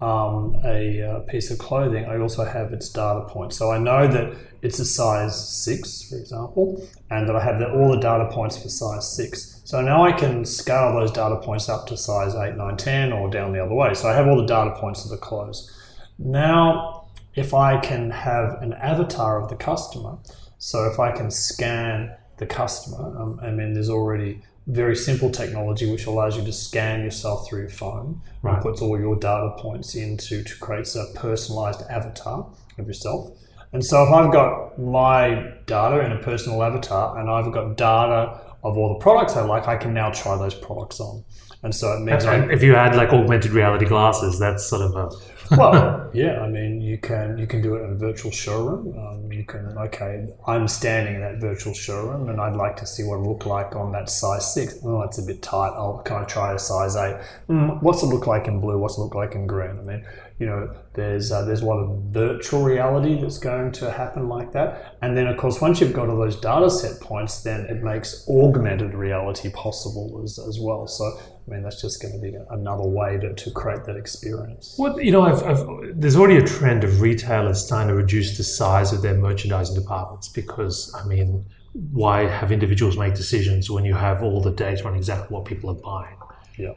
um, 0.00 0.60
a 0.64 1.00
uh, 1.02 1.20
piece 1.20 1.50
of 1.50 1.58
clothing, 1.58 2.04
I 2.06 2.18
also 2.18 2.44
have 2.44 2.72
its 2.72 2.88
data 2.88 3.24
points. 3.28 3.56
So 3.56 3.70
I 3.70 3.78
know 3.78 4.08
that 4.08 4.34
it's 4.60 4.78
a 4.78 4.84
size 4.84 5.48
six, 5.48 6.08
for 6.08 6.16
example, 6.16 6.88
and 7.10 7.28
that 7.28 7.36
I 7.36 7.42
have 7.42 7.58
the, 7.58 7.70
all 7.72 7.90
the 7.92 8.00
data 8.00 8.28
points 8.32 8.60
for 8.60 8.68
size 8.68 9.14
six. 9.14 9.60
So 9.64 9.80
now 9.80 10.04
I 10.04 10.12
can 10.12 10.44
scale 10.44 10.92
those 10.92 11.12
data 11.12 11.36
points 11.36 11.68
up 11.68 11.86
to 11.86 11.96
size 11.96 12.34
eight, 12.34 12.56
nine, 12.56 12.76
10, 12.76 13.12
or 13.12 13.30
down 13.30 13.52
the 13.52 13.64
other 13.64 13.74
way. 13.74 13.94
So 13.94 14.08
I 14.08 14.14
have 14.14 14.26
all 14.26 14.36
the 14.36 14.46
data 14.46 14.72
points 14.72 15.04
of 15.04 15.10
the 15.10 15.16
clothes. 15.16 15.70
Now, 16.18 17.06
if 17.34 17.54
I 17.54 17.78
can 17.78 18.10
have 18.10 18.60
an 18.60 18.72
avatar 18.74 19.40
of 19.40 19.48
the 19.48 19.56
customer, 19.56 20.18
so 20.58 20.84
if 20.90 20.98
I 21.00 21.12
can 21.12 21.30
scan 21.30 22.14
the 22.42 22.54
customer, 22.54 23.04
um, 23.20 23.38
I 23.42 23.50
mean, 23.50 23.72
there's 23.74 23.88
already 23.90 24.42
very 24.66 24.96
simple 24.96 25.30
technology 25.30 25.90
which 25.90 26.06
allows 26.06 26.36
you 26.36 26.44
to 26.44 26.52
scan 26.52 27.02
yourself 27.02 27.48
through 27.48 27.60
your 27.60 27.68
phone 27.82 28.20
Right. 28.42 28.54
and 28.54 28.62
puts 28.62 28.80
all 28.82 28.98
your 28.98 29.16
data 29.16 29.50
points 29.58 29.94
into 29.94 30.42
to 30.42 30.58
create 30.58 30.88
a 30.96 31.04
personalized 31.14 31.82
avatar 31.90 32.46
of 32.78 32.86
yourself. 32.86 33.30
And 33.72 33.84
so 33.84 34.02
if 34.04 34.10
I've 34.12 34.32
got 34.32 34.78
my 34.78 35.52
data 35.66 36.04
in 36.04 36.12
a 36.12 36.18
personal 36.18 36.62
avatar 36.62 37.18
and 37.18 37.30
I've 37.30 37.50
got 37.52 37.76
data 37.76 38.40
of 38.62 38.76
all 38.78 38.90
the 38.94 39.00
products 39.00 39.36
I 39.36 39.42
like, 39.44 39.66
I 39.66 39.76
can 39.76 39.92
now 39.94 40.10
try 40.10 40.36
those 40.36 40.54
products 40.54 41.00
on. 41.00 41.24
And 41.64 41.74
so 41.74 41.92
it 41.96 42.00
means 42.00 42.24
And 42.24 42.50
if 42.50 42.62
you 42.62 42.74
had 42.74 42.94
like 42.96 43.10
augmented 43.12 43.52
reality 43.52 43.86
glasses, 43.86 44.38
that's 44.38 44.64
sort 44.64 44.82
of 44.82 44.96
a 44.96 45.10
well, 45.56 46.10
yeah, 46.14 46.40
I 46.40 46.48
mean, 46.48 46.80
you 46.80 46.98
can 46.98 47.38
you 47.38 47.46
can 47.46 47.62
do 47.62 47.76
it 47.76 47.84
in 47.84 47.90
a 47.92 47.94
virtual 47.94 48.30
showroom. 48.30 48.96
Um, 48.98 49.32
you 49.32 49.44
can 49.44 49.76
okay, 49.78 50.26
I'm 50.46 50.68
standing 50.68 51.16
in 51.16 51.20
that 51.20 51.40
virtual 51.40 51.74
showroom, 51.74 52.28
and 52.28 52.40
I'd 52.40 52.56
like 52.56 52.76
to 52.76 52.86
see 52.86 53.02
what 53.04 53.16
it 53.16 53.22
look 53.22 53.46
like 53.46 53.76
on 53.76 53.92
that 53.92 54.08
size 54.08 54.52
six. 54.52 54.78
Oh, 54.84 55.02
it's 55.02 55.18
a 55.18 55.22
bit 55.22 55.42
tight. 55.42 55.72
I'll 55.74 55.98
can 56.04 56.22
I 56.22 56.24
try 56.24 56.54
a 56.54 56.58
size 56.58 56.96
eight? 56.96 57.16
Mm, 57.48 57.82
what's 57.82 58.02
it 58.02 58.06
look 58.06 58.26
like 58.26 58.46
in 58.46 58.60
blue? 58.60 58.78
What's 58.78 58.98
it 58.98 59.00
look 59.00 59.14
like 59.14 59.34
in 59.34 59.46
green? 59.46 59.78
I 59.78 59.82
mean, 59.82 60.06
you 60.38 60.46
know, 60.46 60.74
there's 60.94 61.30
uh, 61.32 61.44
there's 61.44 61.62
a 61.62 61.66
lot 61.66 61.78
of 61.78 61.98
virtual 62.12 62.62
reality 62.62 63.20
that's 63.20 63.38
going 63.38 63.72
to 63.72 63.90
happen 63.90 64.28
like 64.28 64.52
that, 64.52 64.96
and 65.02 65.16
then 65.16 65.26
of 65.26 65.36
course 65.36 65.60
once 65.60 65.80
you've 65.80 65.92
got 65.92 66.08
all 66.08 66.16
those 66.16 66.40
data 66.40 66.70
set 66.70 67.00
points, 67.00 67.42
then 67.42 67.66
it 67.66 67.82
makes 67.82 68.26
augmented 68.28 68.94
reality 68.94 69.50
possible 69.50 70.20
as, 70.24 70.38
as 70.38 70.58
well. 70.60 70.86
So. 70.86 71.18
I 71.46 71.50
mean, 71.50 71.62
that's 71.62 71.80
just 71.82 72.00
going 72.00 72.14
to 72.14 72.20
be 72.20 72.36
another 72.50 72.84
way 72.86 73.18
to, 73.18 73.34
to 73.34 73.50
create 73.50 73.84
that 73.86 73.96
experience. 73.96 74.74
What 74.76 75.02
you 75.04 75.10
know, 75.10 75.22
I've, 75.22 75.42
I've, 75.42 75.66
there's 76.00 76.16
already 76.16 76.36
a 76.36 76.46
trend 76.46 76.84
of 76.84 77.00
retailers 77.00 77.64
starting 77.64 77.88
to 77.88 77.94
reduce 77.94 78.36
the 78.38 78.44
size 78.44 78.92
of 78.92 79.02
their 79.02 79.14
merchandising 79.14 79.74
departments 79.74 80.28
because, 80.28 80.94
I 80.94 81.04
mean, 81.06 81.44
why 81.92 82.26
have 82.26 82.52
individuals 82.52 82.96
make 82.96 83.14
decisions 83.14 83.70
when 83.70 83.84
you 83.84 83.94
have 83.94 84.22
all 84.22 84.40
the 84.40 84.52
data 84.52 84.86
on 84.86 84.94
exactly 84.94 85.34
what 85.34 85.44
people 85.44 85.70
are 85.70 85.74
buying? 85.74 86.16
Yeah. 86.56 86.74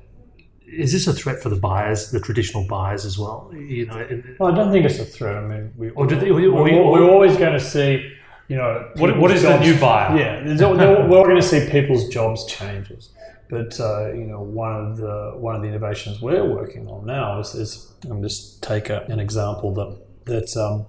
Is 0.67 0.91
this 0.91 1.05
a 1.05 1.13
threat 1.13 1.43
for 1.43 1.49
the 1.49 1.57
buyers, 1.57 2.09
the 2.09 2.19
traditional 2.19 2.65
buyers 2.67 3.05
as 3.05 3.19
well? 3.19 3.51
You 3.53 3.85
know, 3.85 4.23
Well, 4.39 4.51
I 4.51 4.55
don't 4.55 4.71
think 4.71 4.85
it's 4.85 4.97
a 4.97 5.05
threat. 5.05 5.35
I 5.35 5.41
mean, 5.47 5.73
we, 5.77 5.91
Or 5.91 6.07
do 6.07 6.15
they- 6.19 6.31
we, 6.31 6.47
or- 6.47 6.67
are 6.67 7.01
or- 7.03 7.09
always 7.11 7.37
going 7.37 7.53
to 7.53 7.59
see, 7.59 8.11
you 8.47 8.55
know, 8.55 8.89
What- 8.97 9.19
what 9.19 9.29
is 9.29 9.43
the 9.43 9.59
new 9.59 9.77
buyer? 9.79 10.17
Yeah, 10.17 10.43
we're 11.07 11.23
going 11.23 11.35
to 11.35 11.41
see 11.43 11.69
people's 11.69 12.07
jobs 12.09 12.45
changes. 12.45 13.11
But 13.49 13.79
uh, 13.79 14.11
you 14.13 14.25
know, 14.25 14.41
one 14.41 14.75
of 14.75 14.97
the 14.97 15.33
one 15.35 15.55
of 15.55 15.61
the 15.61 15.67
innovations 15.67 16.21
we're 16.21 16.45
working 16.45 16.87
on 16.87 17.05
now 17.05 17.39
is, 17.39 17.53
is 17.53 17.93
I'm 18.09 18.21
just 18.21 18.63
take 18.63 18.89
a, 18.89 19.03
an 19.03 19.19
example 19.19 19.73
that 19.75 19.97
that 20.25 20.57
um, 20.57 20.87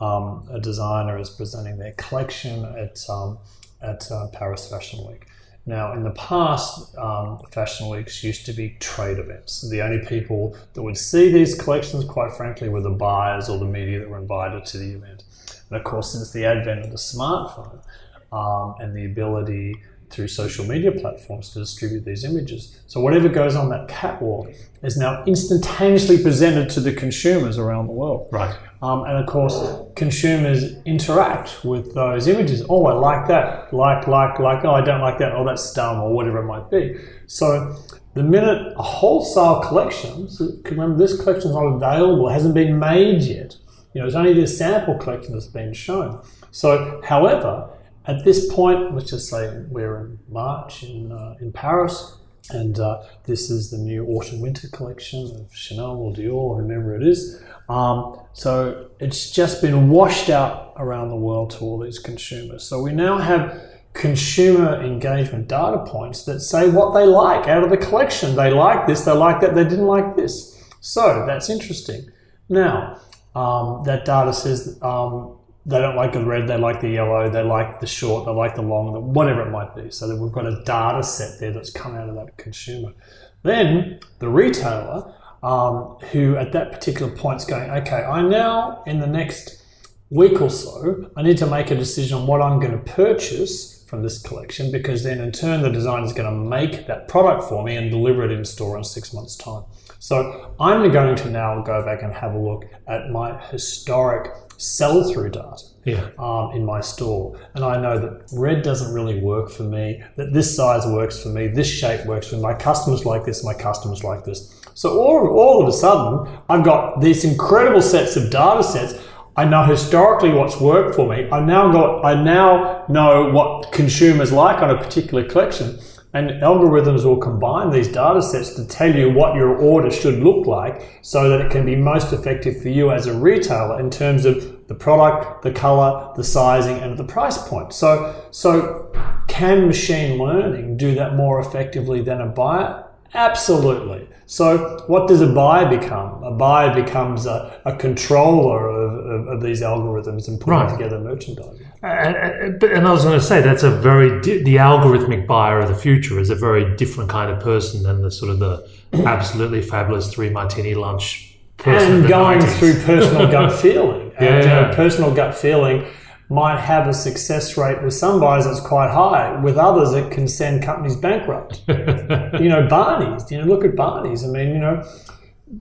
um, 0.00 0.48
a 0.52 0.60
designer 0.60 1.18
is 1.18 1.30
presenting 1.30 1.78
their 1.78 1.92
collection 1.92 2.64
at 2.64 2.98
um, 3.08 3.38
at 3.82 4.10
uh, 4.10 4.28
Paris 4.28 4.70
Fashion 4.70 5.06
Week. 5.06 5.26
Now, 5.66 5.92
in 5.92 6.02
the 6.02 6.12
past, 6.12 6.96
um, 6.96 7.40
fashion 7.52 7.90
weeks 7.90 8.24
used 8.24 8.46
to 8.46 8.54
be 8.54 8.78
trade 8.80 9.18
events. 9.18 9.68
The 9.68 9.82
only 9.82 10.02
people 10.06 10.56
that 10.72 10.82
would 10.82 10.96
see 10.96 11.30
these 11.30 11.54
collections, 11.54 12.06
quite 12.06 12.32
frankly, 12.32 12.70
were 12.70 12.80
the 12.80 12.88
buyers 12.88 13.50
or 13.50 13.58
the 13.58 13.66
media 13.66 13.98
that 13.98 14.08
were 14.08 14.16
invited 14.16 14.64
to 14.64 14.78
the 14.78 14.92
event. 14.94 15.24
And 15.68 15.76
of 15.76 15.84
course, 15.84 16.12
since 16.12 16.30
the 16.30 16.46
advent 16.46 16.86
of 16.86 16.90
the 16.90 16.96
smartphone 16.96 17.84
um, 18.32 18.76
and 18.80 18.96
the 18.96 19.04
ability 19.04 19.74
through 20.10 20.28
social 20.28 20.64
media 20.64 20.92
platforms 20.92 21.50
to 21.50 21.58
distribute 21.58 22.04
these 22.04 22.24
images, 22.24 22.80
so 22.86 23.00
whatever 23.00 23.28
goes 23.28 23.54
on 23.54 23.68
that 23.70 23.88
catwalk 23.88 24.48
is 24.82 24.96
now 24.96 25.24
instantaneously 25.24 26.22
presented 26.22 26.70
to 26.70 26.80
the 26.80 26.92
consumers 26.92 27.58
around 27.58 27.86
the 27.86 27.92
world. 27.92 28.28
right. 28.32 28.56
Um, 28.80 29.02
and 29.04 29.16
of 29.16 29.26
course, 29.26 29.60
consumers 29.96 30.76
interact 30.84 31.64
with 31.64 31.94
those 31.94 32.28
images. 32.28 32.64
Oh, 32.68 32.86
I 32.86 32.92
like 32.92 33.26
that. 33.26 33.74
Like, 33.74 34.06
like, 34.06 34.38
like. 34.38 34.64
Oh, 34.64 34.70
I 34.70 34.82
don't 34.82 35.00
like 35.00 35.18
that. 35.18 35.32
Oh, 35.32 35.44
that's 35.44 35.72
dumb, 35.72 36.00
or 36.00 36.14
whatever 36.14 36.38
it 36.38 36.46
might 36.46 36.70
be. 36.70 36.96
So, 37.26 37.76
the 38.14 38.22
minute 38.22 38.74
a 38.76 38.82
wholesale 38.82 39.60
collection, 39.60 40.28
so 40.28 40.50
remember 40.64 40.96
this 40.96 41.20
collection 41.20 41.50
is 41.50 41.56
not 41.56 41.66
available, 41.66 42.28
hasn't 42.28 42.54
been 42.54 42.78
made 42.78 43.22
yet. 43.22 43.56
You 43.94 44.00
know, 44.00 44.06
it's 44.06 44.16
only 44.16 44.32
this 44.32 44.56
sample 44.56 44.96
collection 44.96 45.32
that's 45.32 45.46
been 45.46 45.72
shown. 45.72 46.22
So, 46.52 47.00
however, 47.04 47.68
at 48.08 48.24
this 48.24 48.52
point, 48.52 48.94
let's 48.94 49.10
just 49.10 49.28
say 49.28 49.64
we're 49.68 50.00
in 50.00 50.18
March 50.28 50.82
in 50.82 51.12
uh, 51.12 51.34
in 51.40 51.52
Paris, 51.52 52.16
and 52.50 52.78
uh, 52.80 53.02
this 53.24 53.50
is 53.50 53.70
the 53.70 53.76
new 53.76 54.06
autumn 54.06 54.40
winter 54.40 54.66
collection 54.68 55.30
of 55.36 55.54
Chanel 55.54 55.96
or 55.96 56.12
Dior, 56.14 56.32
or 56.32 56.62
whomever 56.62 56.96
it 56.96 57.06
is. 57.06 57.40
Um, 57.68 58.18
so 58.32 58.88
it's 58.98 59.30
just 59.30 59.60
been 59.60 59.90
washed 59.90 60.30
out 60.30 60.72
around 60.78 61.10
the 61.10 61.16
world 61.16 61.50
to 61.50 61.58
all 61.60 61.78
these 61.78 61.98
consumers. 61.98 62.64
So 62.64 62.80
we 62.80 62.92
now 62.92 63.18
have 63.18 63.60
consumer 63.92 64.80
engagement 64.82 65.48
data 65.48 65.84
points 65.86 66.24
that 66.24 66.40
say 66.40 66.70
what 66.70 66.94
they 66.94 67.04
like 67.04 67.46
out 67.46 67.62
of 67.62 67.68
the 67.68 67.76
collection. 67.76 68.36
They 68.36 68.50
like 68.50 68.86
this, 68.86 69.04
they 69.04 69.12
like 69.12 69.40
that, 69.42 69.54
they 69.54 69.64
didn't 69.64 69.86
like 69.86 70.16
this. 70.16 70.62
So 70.80 71.26
that's 71.26 71.50
interesting. 71.50 72.08
Now, 72.48 73.00
um, 73.34 73.82
that 73.84 74.04
data 74.06 74.32
says 74.32 74.78
um, 74.82 75.37
they 75.68 75.78
don't 75.78 75.96
like 75.96 76.14
the 76.14 76.24
red, 76.24 76.48
they 76.48 76.56
like 76.56 76.80
the 76.80 76.88
yellow, 76.88 77.28
they 77.28 77.42
like 77.42 77.78
the 77.78 77.86
short, 77.86 78.24
they 78.24 78.32
like 78.32 78.54
the 78.54 78.62
long, 78.62 79.12
whatever 79.12 79.42
it 79.42 79.50
might 79.50 79.76
be. 79.76 79.90
So 79.90 80.16
we've 80.16 80.32
got 80.32 80.46
a 80.46 80.62
data 80.64 81.02
set 81.02 81.38
there 81.38 81.52
that's 81.52 81.70
come 81.70 81.94
out 81.94 82.08
of 82.08 82.14
that 82.14 82.38
consumer. 82.38 82.94
Then 83.42 84.00
the 84.18 84.30
retailer, 84.30 85.14
um, 85.42 85.98
who 86.10 86.36
at 86.36 86.52
that 86.52 86.72
particular 86.72 87.14
point 87.14 87.42
is 87.42 87.44
going, 87.44 87.70
okay, 87.70 88.02
I 88.02 88.22
now 88.22 88.82
in 88.86 88.98
the 88.98 89.06
next 89.06 89.62
week 90.08 90.40
or 90.40 90.48
so, 90.48 91.10
I 91.18 91.22
need 91.22 91.36
to 91.38 91.46
make 91.46 91.70
a 91.70 91.76
decision 91.76 92.16
on 92.16 92.26
what 92.26 92.40
I'm 92.40 92.60
going 92.60 92.72
to 92.72 92.92
purchase 92.92 93.84
from 93.86 94.02
this 94.02 94.22
collection 94.22 94.72
because 94.72 95.02
then 95.02 95.20
in 95.20 95.32
turn 95.32 95.62
the 95.62 95.70
designer 95.70 96.06
is 96.06 96.12
going 96.14 96.30
to 96.30 96.48
make 96.48 96.86
that 96.86 97.08
product 97.08 97.44
for 97.44 97.62
me 97.62 97.76
and 97.76 97.90
deliver 97.90 98.24
it 98.24 98.30
in 98.30 98.44
store 98.44 98.78
in 98.78 98.84
six 98.84 99.12
months' 99.12 99.36
time. 99.36 99.64
So 99.98 100.54
I'm 100.58 100.90
going 100.92 101.16
to 101.16 101.30
now 101.30 101.62
go 101.62 101.84
back 101.84 102.02
and 102.02 102.12
have 102.14 102.32
a 102.32 102.38
look 102.38 102.64
at 102.86 103.10
my 103.10 103.38
historic 103.48 104.30
sell 104.58 105.10
through 105.10 105.30
data 105.30 105.56
Yeah. 105.84 106.08
um, 106.18 106.50
in 106.52 106.64
my 106.66 106.80
store. 106.80 107.38
And 107.54 107.64
I 107.64 107.80
know 107.80 107.98
that 107.98 108.28
red 108.32 108.62
doesn't 108.62 108.92
really 108.92 109.20
work 109.20 109.50
for 109.50 109.62
me, 109.62 110.02
that 110.16 110.34
this 110.34 110.54
size 110.54 110.84
works 110.86 111.22
for 111.22 111.30
me, 111.30 111.46
this 111.48 111.66
shape 111.68 112.04
works 112.04 112.26
for 112.28 112.36
me, 112.36 112.42
my 112.42 112.54
customers 112.54 113.06
like 113.06 113.24
this, 113.24 113.42
my 113.42 113.54
customers 113.54 114.04
like 114.04 114.24
this. 114.24 114.60
So 114.74 114.98
all, 115.00 115.26
all 115.28 115.62
of 115.62 115.68
a 115.68 115.72
sudden, 115.72 116.28
I've 116.48 116.64
got 116.64 117.00
these 117.00 117.24
incredible 117.24 117.80
sets 117.82 118.16
of 118.16 118.30
data 118.30 118.62
sets. 118.62 118.94
I 119.36 119.44
know 119.44 119.62
historically 119.64 120.32
what's 120.32 120.60
worked 120.60 120.96
for 120.96 121.08
me. 121.08 121.28
I 121.30 121.40
now 121.40 121.70
got 121.70 122.04
I 122.04 122.20
now 122.20 122.84
know 122.88 123.30
what 123.30 123.70
consumers 123.72 124.32
like 124.32 124.60
on 124.60 124.70
a 124.70 124.76
particular 124.76 125.22
collection. 125.24 125.78
And 126.18 126.30
algorithms 126.42 127.04
will 127.04 127.18
combine 127.18 127.70
these 127.70 127.86
data 127.86 128.20
sets 128.20 128.52
to 128.54 128.66
tell 128.66 128.92
you 128.92 129.08
what 129.08 129.36
your 129.36 129.56
order 129.56 129.88
should 129.88 130.18
look 130.18 130.48
like 130.48 130.98
so 131.00 131.28
that 131.28 131.40
it 131.40 131.52
can 131.52 131.64
be 131.64 131.76
most 131.76 132.12
effective 132.12 132.60
for 132.60 132.70
you 132.70 132.90
as 132.90 133.06
a 133.06 133.16
retailer 133.16 133.78
in 133.78 133.88
terms 133.88 134.24
of 134.24 134.66
the 134.66 134.74
product, 134.74 135.42
the 135.42 135.52
color, 135.52 136.12
the 136.16 136.24
sizing, 136.24 136.76
and 136.78 136.98
the 136.98 137.04
price 137.04 137.38
point. 137.46 137.72
So, 137.72 138.20
so 138.32 138.90
can 139.28 139.68
machine 139.68 140.18
learning 140.18 140.76
do 140.76 140.92
that 140.96 141.14
more 141.14 141.38
effectively 141.38 142.02
than 142.02 142.20
a 142.20 142.26
buyer? 142.26 142.84
Absolutely. 143.14 144.08
So, 144.26 144.82
what 144.88 145.06
does 145.06 145.20
a 145.20 145.32
buyer 145.32 145.70
become? 145.70 146.24
A 146.24 146.32
buyer 146.32 146.74
becomes 146.74 147.26
a, 147.26 147.60
a 147.64 147.76
controller 147.76 148.68
of, 148.68 148.97
of, 149.18 149.28
of 149.28 149.42
these 149.42 149.60
algorithms 149.62 150.28
and 150.28 150.40
putting 150.40 150.60
Right. 150.60 150.70
together 150.70 150.98
merchandise. 151.00 151.60
Uh, 151.82 151.86
uh, 151.86 152.66
and 152.74 152.86
I 152.86 152.90
was 152.92 153.04
going 153.04 153.18
to 153.18 153.24
say 153.24 153.40
that's 153.40 153.62
a 153.62 153.70
very 153.70 154.20
di- 154.20 154.42
the 154.42 154.56
algorithmic 154.56 155.26
buyer 155.26 155.60
of 155.60 155.68
the 155.68 155.74
future 155.74 156.18
is 156.18 156.30
a 156.30 156.34
very 156.34 156.76
different 156.76 157.10
kind 157.10 157.30
of 157.30 157.40
person 157.40 157.82
than 157.82 158.02
the 158.02 158.10
sort 158.10 158.30
of 158.32 158.38
the 158.38 158.68
absolutely 159.06 159.62
fabulous 159.62 160.12
three 160.12 160.30
martini 160.30 160.74
lunch 160.74 161.36
person. 161.58 161.96
and 162.00 162.08
going 162.08 162.40
90s. 162.40 162.58
through 162.58 162.74
personal 162.84 163.30
gut 163.36 163.52
feeling. 163.52 164.12
Yeah, 164.20 164.26
and, 164.36 164.44
yeah. 164.44 164.58
uh, 164.60 164.74
personal 164.74 165.14
gut 165.14 165.34
feeling 165.36 165.84
might 166.30 166.58
have 166.60 166.86
a 166.86 166.92
success 166.92 167.56
rate 167.56 167.82
with 167.82 167.94
some 167.94 168.20
buyers 168.20 168.44
that's 168.44 168.60
quite 168.60 168.90
high. 168.90 169.40
With 169.40 169.56
others, 169.56 169.94
it 169.94 170.10
can 170.10 170.28
send 170.28 170.62
companies 170.62 170.94
bankrupt. 170.96 171.62
you 171.68 172.48
know, 172.50 172.66
Barney's. 172.68 173.30
You 173.30 173.38
know, 173.38 173.44
look 173.46 173.64
at 173.64 173.74
Barney's. 173.74 174.24
I 174.24 174.28
mean, 174.28 174.48
you 174.48 174.58
know, 174.58 174.82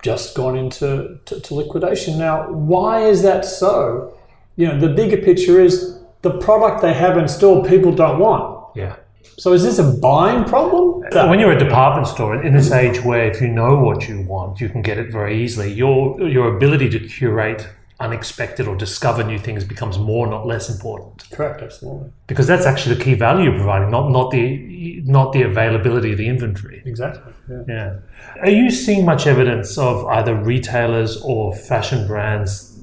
just 0.01 0.35
gone 0.35 0.57
into 0.57 1.19
to, 1.25 1.39
to 1.39 1.55
liquidation. 1.55 2.17
Now, 2.17 2.51
why 2.51 3.05
is 3.05 3.21
that 3.23 3.45
so? 3.45 4.13
You 4.55 4.67
know, 4.67 4.79
the 4.79 4.89
bigger 4.89 5.17
picture 5.17 5.61
is 5.61 5.99
the 6.21 6.31
product 6.39 6.81
they 6.81 6.93
have 6.93 7.17
in 7.17 7.27
store 7.27 7.63
people 7.63 7.91
don't 7.93 8.19
want. 8.19 8.75
yeah. 8.75 8.95
So 9.39 9.53
is 9.53 9.61
this 9.61 9.77
a 9.77 9.83
buying 9.83 10.45
problem? 10.45 11.03
When 11.29 11.39
you're 11.39 11.51
a 11.51 11.59
department 11.59 12.07
store 12.07 12.41
in 12.41 12.53
this 12.53 12.71
age 12.71 13.03
where 13.03 13.27
if 13.31 13.39
you 13.39 13.47
know 13.47 13.75
what 13.77 14.07
you 14.07 14.21
want, 14.21 14.59
you 14.59 14.67
can 14.67 14.81
get 14.81 14.97
it 14.97 15.11
very 15.11 15.43
easily. 15.43 15.71
Your 15.71 16.27
your 16.27 16.55
ability 16.57 16.89
to 16.89 16.99
curate 16.99 17.67
unexpected 17.99 18.67
or 18.67 18.75
discover 18.75 19.23
new 19.23 19.39
things 19.39 19.63
becomes 19.63 19.97
more, 19.97 20.27
not 20.27 20.45
less 20.45 20.69
important. 20.69 21.27
Correct, 21.31 21.61
absolutely. 21.61 22.11
Because 22.27 22.45
that's 22.45 22.65
actually 22.65 22.95
the 22.95 23.03
key 23.03 23.15
value 23.15 23.49
you're 23.49 23.57
providing, 23.57 23.89
not 23.89 24.11
not 24.11 24.31
the 24.31 25.01
not 25.05 25.33
the 25.33 25.41
availability 25.41 26.11
of 26.11 26.17
the 26.17 26.27
inventory. 26.27 26.83
Exactly. 26.85 27.33
Yeah. 27.49 27.63
Yeah. 27.67 27.99
Are 28.41 28.49
you 28.49 28.69
seeing 28.69 29.05
much 29.05 29.25
evidence 29.25 29.77
of 29.77 30.05
either 30.05 30.35
retailers 30.35 31.19
or 31.21 31.55
fashion 31.55 32.05
brands 32.07 32.79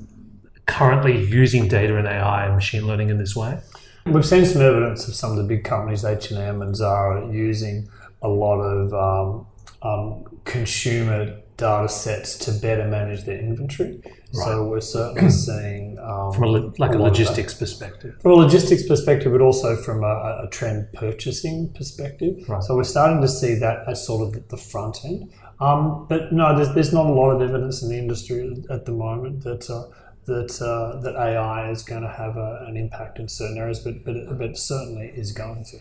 currently 0.66 1.24
using 1.26 1.68
data 1.68 1.96
and 1.96 2.08
AI 2.08 2.46
and 2.46 2.54
machine 2.54 2.86
learning 2.86 3.10
in 3.10 3.18
this 3.18 3.36
way? 3.36 3.58
We've 4.06 4.26
seen 4.26 4.44
some 4.44 4.62
evidence 4.62 5.08
of 5.08 5.14
some 5.14 5.30
of 5.30 5.36
the 5.36 5.44
big 5.44 5.64
companies, 5.64 6.04
H 6.04 6.30
and 6.30 6.40
M 6.40 6.60
and 6.60 6.76
Zara, 6.76 7.30
using 7.32 7.88
a 8.20 8.28
lot 8.28 8.60
of 8.60 8.92
um, 8.92 9.46
um, 9.82 10.24
consumer 10.44 11.40
data 11.56 11.88
sets 11.88 12.36
to 12.38 12.52
better 12.52 12.86
manage 12.86 13.24
their 13.24 13.38
inventory. 13.38 14.02
So 14.34 14.64
we're 14.68 14.80
certainly 14.80 15.30
seeing 15.46 15.98
um, 16.00 16.32
From 16.32 16.42
a, 16.44 16.46
lo- 16.46 16.72
like 16.78 16.90
a 16.94 16.98
that. 16.98 17.02
logistics 17.04 17.54
perspective. 17.54 18.16
from 18.20 18.32
a 18.32 18.34
logistics 18.34 18.86
perspective, 18.86 19.32
but 19.32 19.40
also 19.40 19.76
from 19.76 20.02
a, 20.04 20.42
a 20.44 20.48
trend 20.50 20.88
purchasing 20.92 21.72
perspective. 21.72 22.48
Right. 22.48 22.62
So 22.62 22.74
we're 22.76 22.84
starting 22.84 23.20
to 23.22 23.28
see 23.28 23.54
that 23.56 23.86
as 23.88 24.04
sort 24.06 24.26
of 24.26 24.34
the, 24.34 24.40
the 24.48 24.56
front 24.56 25.04
end. 25.04 25.30
Um, 25.60 26.06
but 26.08 26.32
no, 26.32 26.54
there's, 26.56 26.74
there's 26.74 26.92
not 26.92 27.06
a 27.06 27.12
lot 27.12 27.30
of 27.30 27.40
evidence 27.40 27.82
in 27.82 27.88
the 27.90 27.96
industry 27.98 28.40
at 28.70 28.86
the 28.86 28.92
moment 28.92 29.44
that 29.44 29.70
uh, 29.70 29.84
that 30.26 30.60
uh, 30.60 31.00
that 31.02 31.14
AI 31.16 31.70
is 31.70 31.82
going 31.84 32.02
to 32.02 32.08
have 32.08 32.36
a, 32.36 32.64
an 32.66 32.76
impact 32.76 33.18
in 33.18 33.28
certain 33.28 33.58
areas, 33.58 33.78
but 33.78 34.04
but, 34.04 34.16
it- 34.16 34.38
but 34.38 34.58
certainly 34.58 35.12
is 35.14 35.32
going 35.32 35.64
to. 35.66 35.76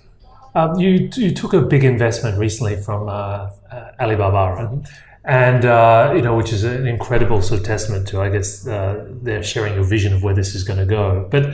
Um, 0.55 0.79
you 0.79 1.09
you 1.15 1.31
took 1.33 1.53
a 1.53 1.61
big 1.61 1.83
investment 1.83 2.37
recently 2.37 2.75
from 2.79 3.09
uh, 3.09 3.49
uh, 3.71 3.91
Alibaba, 3.99 4.53
right? 4.63 4.87
And 5.25 5.65
uh, 5.65 6.13
you 6.15 6.21
know, 6.21 6.35
which 6.35 6.51
is 6.51 6.63
an 6.63 6.85
incredible 6.87 7.41
sort 7.41 7.61
of 7.61 7.65
testament 7.65 8.07
to, 8.09 8.21
I 8.21 8.29
guess, 8.29 8.67
uh, 8.67 9.07
they're 9.21 9.43
sharing 9.43 9.75
your 9.75 9.83
vision 9.83 10.13
of 10.13 10.23
where 10.23 10.35
this 10.35 10.53
is 10.53 10.63
going 10.63 10.79
to 10.79 10.85
go. 10.85 11.27
But 11.31 11.53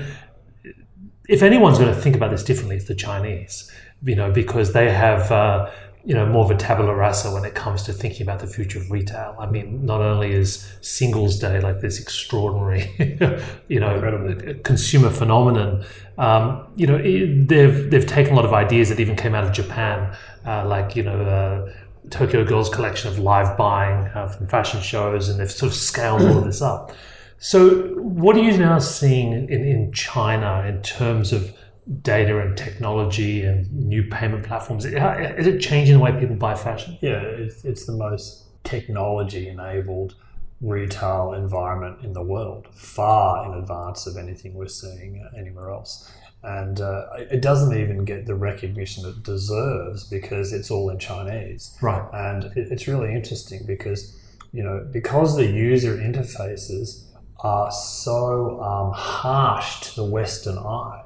if 1.28 1.44
anyone's 1.44 1.78
going 1.78 1.94
to 1.94 2.00
think 2.00 2.16
about 2.16 2.32
this 2.32 2.44
differently, 2.44 2.78
it's 2.78 2.88
the 2.88 2.96
Chinese, 2.96 3.72
you 4.04 4.16
know, 4.16 4.32
because 4.32 4.74
they 4.74 4.92
have. 4.92 5.32
Uh, 5.32 5.72
you 6.06 6.16
know, 6.16 6.26
more 6.26 6.46
of 6.46 6.50
a 6.50 6.56
tabula 6.56 6.96
rasa 6.96 7.30
when 7.32 7.44
it 7.44 7.56
comes 7.56 7.84
to 7.84 7.92
thinking 7.94 8.22
about 8.24 8.40
the 8.40 8.48
future 8.48 8.80
of 8.80 8.90
retail. 8.90 9.36
I 9.38 9.48
mean, 9.48 9.86
not 9.86 10.00
only 10.02 10.32
is 10.32 10.66
Singles 10.80 11.38
Day 11.38 11.60
like 11.60 11.82
this 11.82 12.00
extraordinary, 12.00 12.90
you 13.68 13.82
know, 13.82 13.94
Incredible. 13.96 14.54
consumer 14.64 15.10
phenomenon. 15.10 15.84
Um, 16.18 16.66
you 16.78 16.88
know, 16.88 16.96
it, 16.96 17.50
they've 17.50 17.92
they've 17.92 18.08
taken 18.08 18.32
a 18.34 18.36
lot 18.38 18.46
of 18.46 18.54
ideas 18.54 18.88
that 18.90 19.02
even 19.02 19.18
came 19.18 19.36
out 19.36 19.44
of 19.44 19.52
Japan, 19.52 20.16
uh, 20.46 20.66
like 20.66 20.96
you 20.96 21.04
know. 21.04 21.22
Uh, 21.22 21.74
Tokyo 22.10 22.44
Girls 22.44 22.70
collection 22.70 23.10
of 23.10 23.20
live 23.20 23.58
buying 23.58 24.08
uh, 24.08 24.28
from 24.28 24.48
fashion 24.48 24.82
shows, 24.82 25.30
and 25.30 25.40
they've 25.40 25.52
sort 25.52 25.72
of 25.72 25.78
scaled 25.78 26.22
all 26.22 26.40
of 26.40 26.46
this 26.46 26.62
up. 26.62 26.92
So, 27.38 27.94
what 27.96 28.36
are 28.36 28.44
you 28.44 28.58
now 28.58 28.80
seeing 28.80 29.32
in, 29.34 29.50
in 29.50 29.92
China 29.94 30.66
in 30.68 30.82
terms 30.82 31.32
of 31.32 31.56
data 32.02 32.40
and 32.40 32.58
technology 32.58 33.44
and 33.44 33.72
new 33.72 34.04
payment 34.04 34.46
platforms? 34.46 34.86
Is 34.86 35.48
it 35.48 35.60
changing 35.60 35.96
the 35.96 36.04
way 36.04 36.12
people 36.20 36.36
buy 36.36 36.56
fashion? 36.56 36.98
Yeah, 37.02 37.22
it's, 37.22 37.64
it's 37.64 37.86
the 37.86 37.94
most 37.94 38.46
technology 38.64 39.48
enabled 39.48 40.16
retail 40.62 41.34
environment 41.34 42.04
in 42.04 42.14
the 42.14 42.22
world, 42.22 42.68
far 42.74 43.46
in 43.46 43.58
advance 43.58 44.06
of 44.06 44.18
anything 44.18 44.54
we're 44.54 44.68
seeing 44.68 45.26
anywhere 45.38 45.70
else. 45.70 46.12
And 46.42 46.80
uh, 46.80 47.08
it 47.18 47.42
doesn't 47.42 47.78
even 47.78 48.06
get 48.06 48.26
the 48.26 48.36
recognition 48.36 49.06
it 49.06 49.24
deserves 49.24 50.06
because 50.06 50.54
it's 50.54 50.72
all 50.72 50.90
in 50.90 50.98
Chinese. 50.98 51.78
Right. 51.82 52.08
And 52.14 52.46
it, 52.56 52.72
it's 52.72 52.88
really 52.88 53.14
interesting 53.14 53.64
because, 53.68 54.18
you 54.54 54.64
know, 54.64 54.88
because 54.92 55.36
the 55.36 55.46
user 55.46 55.98
interfaces 55.98 57.04
are 57.42 57.72
so 57.72 58.62
um, 58.62 58.94
harsh 58.94 59.82
to 59.82 59.96
the 59.98 60.06
Western 60.06 60.58
eye 60.58 61.04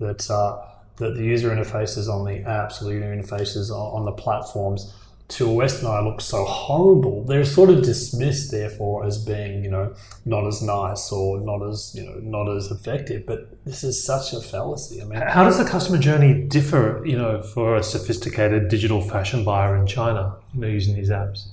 that 0.00 0.30
uh, 0.30 0.58
that 0.96 1.16
the 1.16 1.24
user 1.24 1.50
interfaces 1.50 2.08
on 2.08 2.24
the 2.24 2.40
apps 2.48 2.80
the 2.80 2.90
user 2.90 3.14
interfaces 3.14 3.70
on 3.70 4.04
the 4.04 4.12
platforms 4.12 4.94
to 5.26 5.48
a 5.48 5.52
Western 5.52 5.88
eye 5.88 6.00
look 6.00 6.20
so 6.20 6.44
horrible. 6.44 7.24
They're 7.24 7.44
sort 7.46 7.70
of 7.70 7.82
dismissed, 7.82 8.50
therefore, 8.50 9.04
as 9.06 9.24
being 9.24 9.64
you 9.64 9.70
know 9.70 9.94
not 10.24 10.46
as 10.46 10.62
nice 10.62 11.10
or 11.10 11.40
not 11.40 11.66
as 11.66 11.94
you 11.94 12.04
know 12.04 12.18
not 12.22 12.54
as 12.54 12.70
effective. 12.70 13.24
But 13.26 13.64
this 13.64 13.82
is 13.84 14.04
such 14.04 14.32
a 14.32 14.40
fallacy. 14.40 15.00
I 15.00 15.04
mean, 15.04 15.20
How 15.20 15.44
does 15.44 15.58
the 15.58 15.64
customer 15.64 15.98
journey 15.98 16.34
differ, 16.42 17.02
you 17.06 17.16
know, 17.16 17.42
for 17.42 17.76
a 17.76 17.82
sophisticated 17.82 18.68
digital 18.68 19.00
fashion 19.00 19.44
buyer 19.44 19.76
in 19.76 19.86
China, 19.86 20.36
you 20.54 20.60
know, 20.60 20.68
using 20.68 20.94
these 20.94 21.10
apps? 21.10 21.46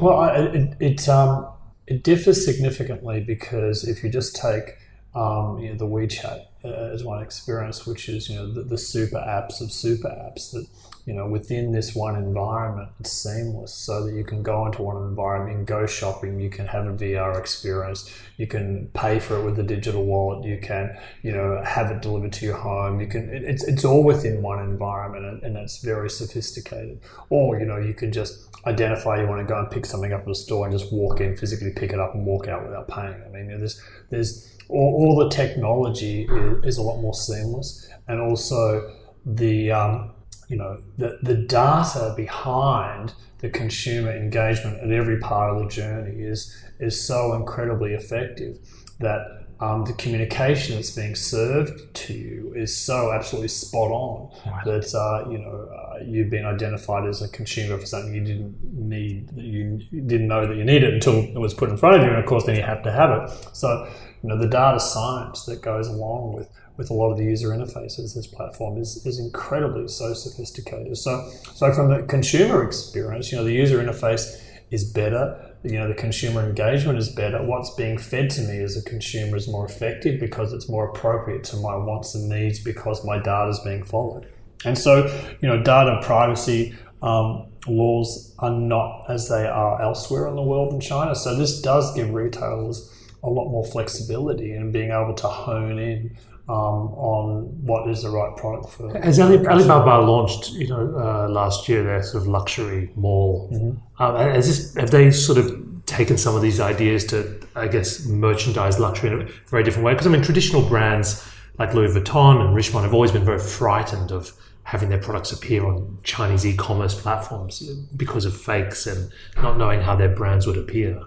Well, 0.00 0.18
I- 0.18 0.36
it 0.38 0.76
it, 0.80 1.08
um, 1.08 1.46
it 1.86 2.02
differs 2.04 2.44
significantly 2.44 3.20
because 3.20 3.86
if 3.88 4.02
you 4.04 4.10
just 4.10 4.36
take 4.36 4.76
um, 5.14 5.58
you 5.60 5.70
know, 5.70 5.76
the 5.76 5.86
WeChat 5.86 6.46
uh, 6.64 6.92
as 6.92 7.04
one 7.04 7.22
experience, 7.22 7.86
which 7.86 8.08
is 8.08 8.28
you 8.28 8.36
know 8.36 8.52
the, 8.52 8.62
the 8.62 8.78
super 8.78 9.18
apps 9.18 9.60
of 9.60 9.70
super 9.72 10.08
apps 10.08 10.52
that 10.52 10.66
you 11.06 11.12
know 11.12 11.26
within 11.26 11.72
this 11.72 11.94
one 11.94 12.16
environment 12.16 12.88
it's 12.98 13.12
seamless 13.12 13.74
so 13.74 14.06
that 14.06 14.14
you 14.14 14.24
can 14.24 14.42
go 14.42 14.64
into 14.64 14.80
one 14.80 14.96
environment 14.96 15.66
go 15.66 15.84
shopping 15.84 16.40
you 16.40 16.48
can 16.48 16.66
have 16.66 16.86
a 16.86 16.92
vr 16.92 17.38
experience 17.38 18.10
you 18.38 18.46
can 18.46 18.86
pay 18.94 19.18
for 19.18 19.38
it 19.38 19.44
with 19.44 19.58
a 19.58 19.62
digital 19.62 20.02
wallet 20.06 20.42
you 20.46 20.58
can 20.58 20.96
you 21.20 21.30
know 21.30 21.60
have 21.62 21.90
it 21.90 22.00
delivered 22.00 22.32
to 22.32 22.46
your 22.46 22.56
home 22.56 23.00
you 23.00 23.06
can 23.06 23.28
it, 23.28 23.42
it's, 23.44 23.64
it's 23.64 23.84
all 23.84 24.02
within 24.02 24.40
one 24.40 24.60
environment 24.60 25.24
and, 25.26 25.42
and 25.42 25.56
it's 25.56 25.78
very 25.78 26.10
sophisticated. 26.10 27.00
Or 27.30 27.58
you 27.58 27.66
know 27.66 27.78
you 27.78 27.94
can 27.94 28.12
just 28.12 28.48
identify 28.66 29.20
you 29.20 29.26
want 29.26 29.40
to 29.40 29.52
go 29.52 29.58
and 29.58 29.70
pick 29.70 29.84
something 29.86 30.12
up 30.12 30.22
at 30.22 30.28
a 30.28 30.34
store 30.34 30.66
and 30.66 30.78
just 30.78 30.92
walk 30.92 31.20
in 31.20 31.36
physically 31.36 31.70
pick 31.70 31.92
it 31.92 32.00
up 32.00 32.14
and 32.14 32.24
walk 32.24 32.48
out 32.48 32.64
without 32.64 32.88
paying. 32.88 33.20
I 33.24 33.28
mean 33.28 33.48
there's 33.48 33.80
there's 34.10 34.50
all, 34.68 34.94
all 34.94 35.16
the 35.16 35.28
technology 35.28 36.22
is, 36.24 36.53
is, 36.62 36.76
a 36.78 36.82
lot 36.82 37.00
more 37.00 37.14
seamless. 37.14 37.88
And 38.06 38.20
also 38.20 38.94
the 39.24 39.70
um, 39.72 40.12
you 40.48 40.56
know 40.56 40.82
the, 40.98 41.18
the 41.22 41.34
data 41.34 42.12
behind 42.16 43.14
the 43.38 43.48
consumer 43.48 44.10
engagement 44.14 44.80
at 44.80 44.90
every 44.90 45.18
part 45.18 45.54
of 45.54 45.62
the 45.62 45.68
journey 45.68 46.20
is 46.20 46.54
is 46.80 47.02
so 47.02 47.34
incredibly 47.34 47.94
effective 47.94 48.58
that 49.00 49.43
um, 49.60 49.84
the 49.84 49.92
communication 49.94 50.74
that's 50.74 50.90
being 50.90 51.14
served 51.14 51.94
to 51.94 52.12
you 52.12 52.52
is 52.56 52.76
so 52.76 53.12
absolutely 53.12 53.48
spot 53.48 53.90
on 53.90 54.30
right. 54.46 54.64
that 54.64 54.94
uh, 54.94 55.30
you 55.30 55.38
know 55.38 55.68
uh, 55.72 55.98
you've 56.04 56.30
been 56.30 56.44
identified 56.44 57.06
as 57.08 57.22
a 57.22 57.28
consumer 57.28 57.78
for 57.78 57.86
something 57.86 58.14
you 58.14 58.24
didn't 58.24 58.56
need, 58.74 59.30
you 59.36 59.78
didn't 59.92 60.26
know 60.26 60.46
that 60.46 60.56
you 60.56 60.64
needed 60.64 60.94
until 60.94 61.20
it 61.20 61.38
was 61.38 61.54
put 61.54 61.70
in 61.70 61.76
front 61.76 61.96
of 61.96 62.02
you, 62.02 62.08
and 62.08 62.18
of 62.18 62.26
course 62.26 62.44
then 62.44 62.56
you 62.56 62.62
have 62.62 62.82
to 62.82 62.92
have 62.92 63.10
it. 63.10 63.30
So 63.52 63.88
you 64.22 64.28
know 64.28 64.38
the 64.38 64.48
data 64.48 64.80
science 64.80 65.44
that 65.44 65.62
goes 65.62 65.86
along 65.88 66.32
with 66.32 66.48
with 66.76 66.90
a 66.90 66.94
lot 66.94 67.12
of 67.12 67.18
the 67.18 67.24
user 67.24 67.50
interfaces, 67.50 68.14
this 68.14 68.26
platform 68.26 68.78
is, 68.78 69.04
is 69.06 69.18
incredibly 69.18 69.86
so 69.88 70.12
sophisticated. 70.12 70.96
So, 70.96 71.30
so 71.54 71.72
from 71.72 71.88
the 71.90 72.02
consumer 72.02 72.64
experience, 72.64 73.30
you 73.30 73.38
know, 73.38 73.44
the 73.44 73.52
user 73.52 73.78
interface 73.78 74.42
is 74.70 74.84
better. 74.84 75.53
You 75.64 75.78
know, 75.78 75.88
the 75.88 75.94
consumer 75.94 76.46
engagement 76.46 76.98
is 76.98 77.08
better. 77.08 77.42
What's 77.42 77.74
being 77.74 77.96
fed 77.96 78.28
to 78.30 78.42
me 78.42 78.58
as 78.62 78.76
a 78.76 78.82
consumer 78.82 79.36
is 79.36 79.48
more 79.48 79.64
effective 79.64 80.20
because 80.20 80.52
it's 80.52 80.68
more 80.68 80.90
appropriate 80.90 81.42
to 81.44 81.56
my 81.56 81.74
wants 81.74 82.14
and 82.14 82.28
needs 82.28 82.60
because 82.60 83.04
my 83.04 83.16
data 83.16 83.48
is 83.48 83.60
being 83.60 83.82
followed. 83.82 84.28
And 84.66 84.76
so, 84.76 85.06
you 85.40 85.48
know, 85.48 85.62
data 85.62 86.00
privacy 86.02 86.74
um, 87.02 87.46
laws 87.66 88.34
are 88.38 88.50
not 88.50 89.04
as 89.08 89.28
they 89.28 89.46
are 89.46 89.80
elsewhere 89.80 90.28
in 90.28 90.36
the 90.36 90.42
world 90.42 90.74
in 90.74 90.80
China. 90.80 91.14
So 91.14 91.34
this 91.34 91.60
does 91.62 91.94
give 91.94 92.12
retailers 92.12 92.90
a 93.22 93.30
lot 93.30 93.48
more 93.48 93.64
flexibility 93.64 94.52
in 94.52 94.70
being 94.70 94.90
able 94.90 95.14
to 95.14 95.28
hone 95.28 95.78
in 95.78 96.16
um, 96.48 96.92
on 96.94 97.44
what 97.64 97.88
is 97.88 98.02
the 98.02 98.10
right 98.10 98.36
product 98.36 98.70
for. 98.70 98.96
As 98.96 99.18
Ali, 99.18 99.46
Alibaba 99.46 100.04
launched, 100.04 100.50
you 100.52 100.68
know, 100.68 100.94
uh, 100.96 101.28
last 101.28 101.68
year 101.68 101.82
their 101.82 102.02
sort 102.02 102.22
of 102.22 102.28
luxury 102.28 102.90
mall, 102.96 103.50
mm-hmm. 103.52 103.78
uh, 104.02 104.18
has 104.18 104.46
this, 104.46 104.74
have 104.74 104.90
they 104.90 105.10
sort 105.10 105.38
of 105.38 105.84
taken 105.86 106.18
some 106.18 106.34
of 106.34 106.42
these 106.42 106.60
ideas 106.60 107.04
to, 107.06 107.40
I 107.54 107.68
guess, 107.68 108.04
merchandise 108.06 108.78
luxury 108.78 109.10
in 109.10 109.22
a 109.22 109.30
very 109.48 109.62
different 109.62 109.86
way? 109.86 109.94
Because 109.94 110.06
I 110.06 110.10
mean, 110.10 110.22
traditional 110.22 110.62
brands 110.68 111.26
like 111.58 111.72
Louis 111.72 111.94
Vuitton 111.94 112.40
and 112.40 112.54
Richemont 112.54 112.82
have 112.82 112.94
always 112.94 113.12
been 113.12 113.24
very 113.24 113.38
frightened 113.38 114.10
of 114.10 114.32
having 114.64 114.88
their 114.88 114.98
products 114.98 115.30
appear 115.30 115.64
on 115.64 115.98
Chinese 116.02 116.44
e-commerce 116.44 116.98
platforms 117.00 117.60
because 117.96 118.24
of 118.24 118.38
fakes 118.38 118.86
and 118.86 119.12
not 119.36 119.56
knowing 119.58 119.80
how 119.80 119.94
their 119.94 120.08
brands 120.08 120.46
would 120.46 120.56
appear. 120.56 121.02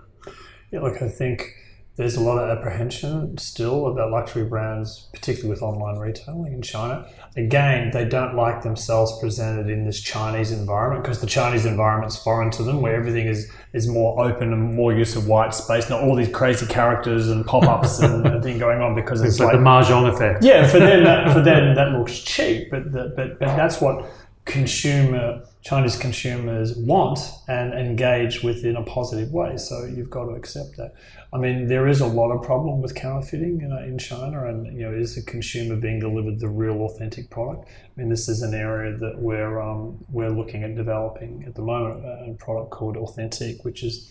Yeah, 0.72 0.82
look, 0.82 1.02
I 1.02 1.10
think 1.10 1.54
there's 1.98 2.16
a 2.16 2.22
lot 2.22 2.38
of 2.38 2.56
apprehension 2.56 3.36
still 3.40 3.88
about 3.88 4.12
luxury 4.12 4.46
brands, 4.46 5.10
particularly 5.14 5.50
with 5.50 5.64
online 5.64 5.98
retailing 5.98 6.54
in 6.54 6.62
China. 6.62 7.10
Again, 7.36 7.90
they 7.92 8.06
don't 8.06 8.36
like 8.36 8.62
themselves 8.62 9.20
presented 9.20 9.68
in 9.68 9.84
this 9.84 10.00
Chinese 10.00 10.52
environment 10.52 11.04
because 11.04 11.22
the 11.22 11.28
Chinese 11.28 11.66
environment's 11.66 12.16
foreign 12.16 12.52
to 12.52 12.62
them, 12.62 12.82
where 12.82 12.96
everything 12.96 13.26
is, 13.26 13.52
is 13.74 13.88
more 13.88 14.24
open 14.24 14.54
and 14.54 14.76
more 14.76 14.94
use 14.94 15.16
of 15.16 15.28
white 15.28 15.56
space, 15.56 15.90
not 15.90 16.04
all 16.04 16.16
these 16.16 16.30
crazy 16.30 16.68
characters 16.68 17.30
and 17.30 17.44
pop-ups 17.48 18.00
and, 18.00 18.26
and 18.28 18.44
thing 18.44 18.60
going 18.60 18.80
on 18.80 18.94
because 18.94 19.22
it's, 19.22 19.32
it's 19.32 19.40
like, 19.40 19.56
like, 19.56 19.58
the 19.58 19.94
mahjong 19.94 20.14
effect. 20.14 20.44
Yeah, 20.44 20.68
for 20.68 20.78
them, 20.78 21.04
that, 21.04 21.34
for 21.34 21.42
them 21.42 21.74
that 21.74 21.94
looks 21.94 22.20
cheap, 22.20 22.70
but 22.70 22.92
the, 22.92 23.12
but 23.16 23.40
but 23.40 23.56
that's 23.56 23.82
what 23.82 24.06
consumer 24.48 25.44
Chinese 25.62 25.98
consumers 25.98 26.78
want 26.78 27.20
and 27.50 27.74
engage 27.74 28.42
with 28.42 28.64
in 28.64 28.78
a 28.78 28.84
positive 28.84 29.34
way. 29.34 29.58
So 29.58 29.84
you've 29.84 30.10
got 30.10 30.26
to 30.26 30.32
accept 30.32 30.78
that. 30.78 30.94
I 31.34 31.38
mean, 31.38 31.68
there 31.68 31.90
is 31.90 32.00
a 32.00 32.08
lot 32.08 32.32
of 32.32 32.42
problem 32.42 32.82
with 32.82 32.96
counterfeiting 32.96 33.60
you 33.60 33.68
know, 33.68 33.80
in 33.80 33.98
China, 33.98 34.48
and 34.48 34.66
you 34.78 34.90
know, 34.90 34.94
is 34.96 35.16
the 35.16 35.30
consumer 35.30 35.76
being 35.76 36.00
delivered 36.00 36.40
the 36.40 36.48
real, 36.48 36.84
authentic 36.84 37.30
product? 37.30 37.68
I 37.68 38.00
mean, 38.00 38.08
this 38.08 38.30
is 38.30 38.42
an 38.42 38.54
area 38.54 38.98
that 38.98 39.20
we're 39.20 39.60
um, 39.60 40.06
we're 40.10 40.30
looking 40.30 40.64
at 40.64 40.76
developing 40.76 41.44
at 41.46 41.56
the 41.56 41.62
moment 41.62 42.06
a 42.06 42.34
product 42.40 42.72
called 42.72 42.96
Authentic, 42.96 43.66
which 43.66 43.84
is 43.84 44.10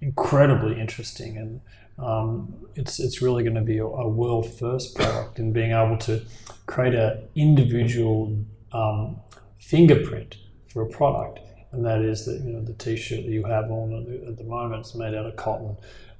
incredibly 0.00 0.80
interesting, 0.80 1.36
and 1.36 1.60
um, 2.04 2.52
it's 2.74 2.98
it's 2.98 3.22
really 3.22 3.44
going 3.44 3.54
to 3.54 3.62
be 3.62 3.78
a, 3.78 3.86
a, 3.86 4.08
world 4.08 4.52
first 4.58 4.96
product 4.96 5.38
in 5.38 5.52
being 5.52 5.70
able 5.70 5.96
to 5.98 6.20
create 6.66 6.94
an 6.94 7.28
individual 7.36 8.44
um, 8.72 9.20
fingerprint 9.58 10.36
for 10.68 10.82
a 10.82 10.86
product, 10.86 11.40
and 11.72 11.84
that 11.84 12.00
is 12.00 12.26
that 12.26 12.40
you 12.40 12.52
know 12.52 12.62
the 12.62 12.74
T-shirt 12.74 13.24
that 13.24 13.30
you 13.30 13.44
have 13.44 13.70
on 13.70 14.24
at 14.28 14.36
the 14.36 14.44
moment 14.44 14.86
is 14.86 14.94
made 14.94 15.14
out 15.14 15.26
of 15.26 15.36
cotton 15.36 15.76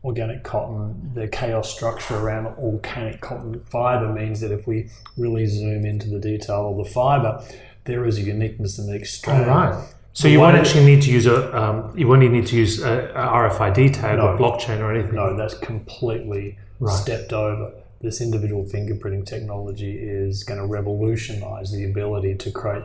organic 0.06 0.44
cotton, 0.44 1.10
the 1.14 1.26
chaos 1.26 1.74
structure 1.74 2.16
around 2.16 2.46
organic 2.58 3.20
cotton 3.20 3.60
fiber 3.66 4.12
means 4.12 4.40
that 4.40 4.52
if 4.52 4.66
we 4.66 4.88
really 5.16 5.46
zoom 5.46 5.84
into 5.84 6.08
the 6.08 6.20
detail 6.20 6.70
of 6.70 6.76
the 6.76 6.90
fiber, 6.90 7.44
there 7.84 8.06
is 8.06 8.16
a 8.18 8.22
uniqueness 8.22 8.78
in 8.78 8.86
the 8.86 8.94
extract. 8.94 9.48
Right. 9.48 9.84
So 10.12 10.28
you 10.28 10.40
won't 10.40 10.56
actually 10.56 10.86
need 10.86 11.02
to 11.02 11.10
use 11.10 11.26
a 11.26 11.54
um, 11.54 11.92
you 11.98 12.08
won't 12.08 12.22
even 12.22 12.38
need 12.38 12.46
to 12.46 12.56
use 12.56 12.82
a, 12.82 13.10
a 13.14 13.50
RFID 13.50 13.94
tag 13.94 14.18
no, 14.18 14.28
or 14.28 14.38
blockchain 14.38 14.78
or 14.78 14.94
anything. 14.94 15.16
No, 15.16 15.36
that's 15.36 15.54
completely 15.58 16.56
right. 16.80 16.92
stepped 16.92 17.32
over. 17.32 17.72
This 18.00 18.20
individual 18.20 18.64
fingerprinting 18.64 19.24
technology 19.26 19.98
is 19.98 20.44
going 20.44 20.60
to 20.60 20.66
revolutionize 20.66 21.72
the 21.72 21.84
ability 21.84 22.34
to 22.36 22.50
create 22.50 22.84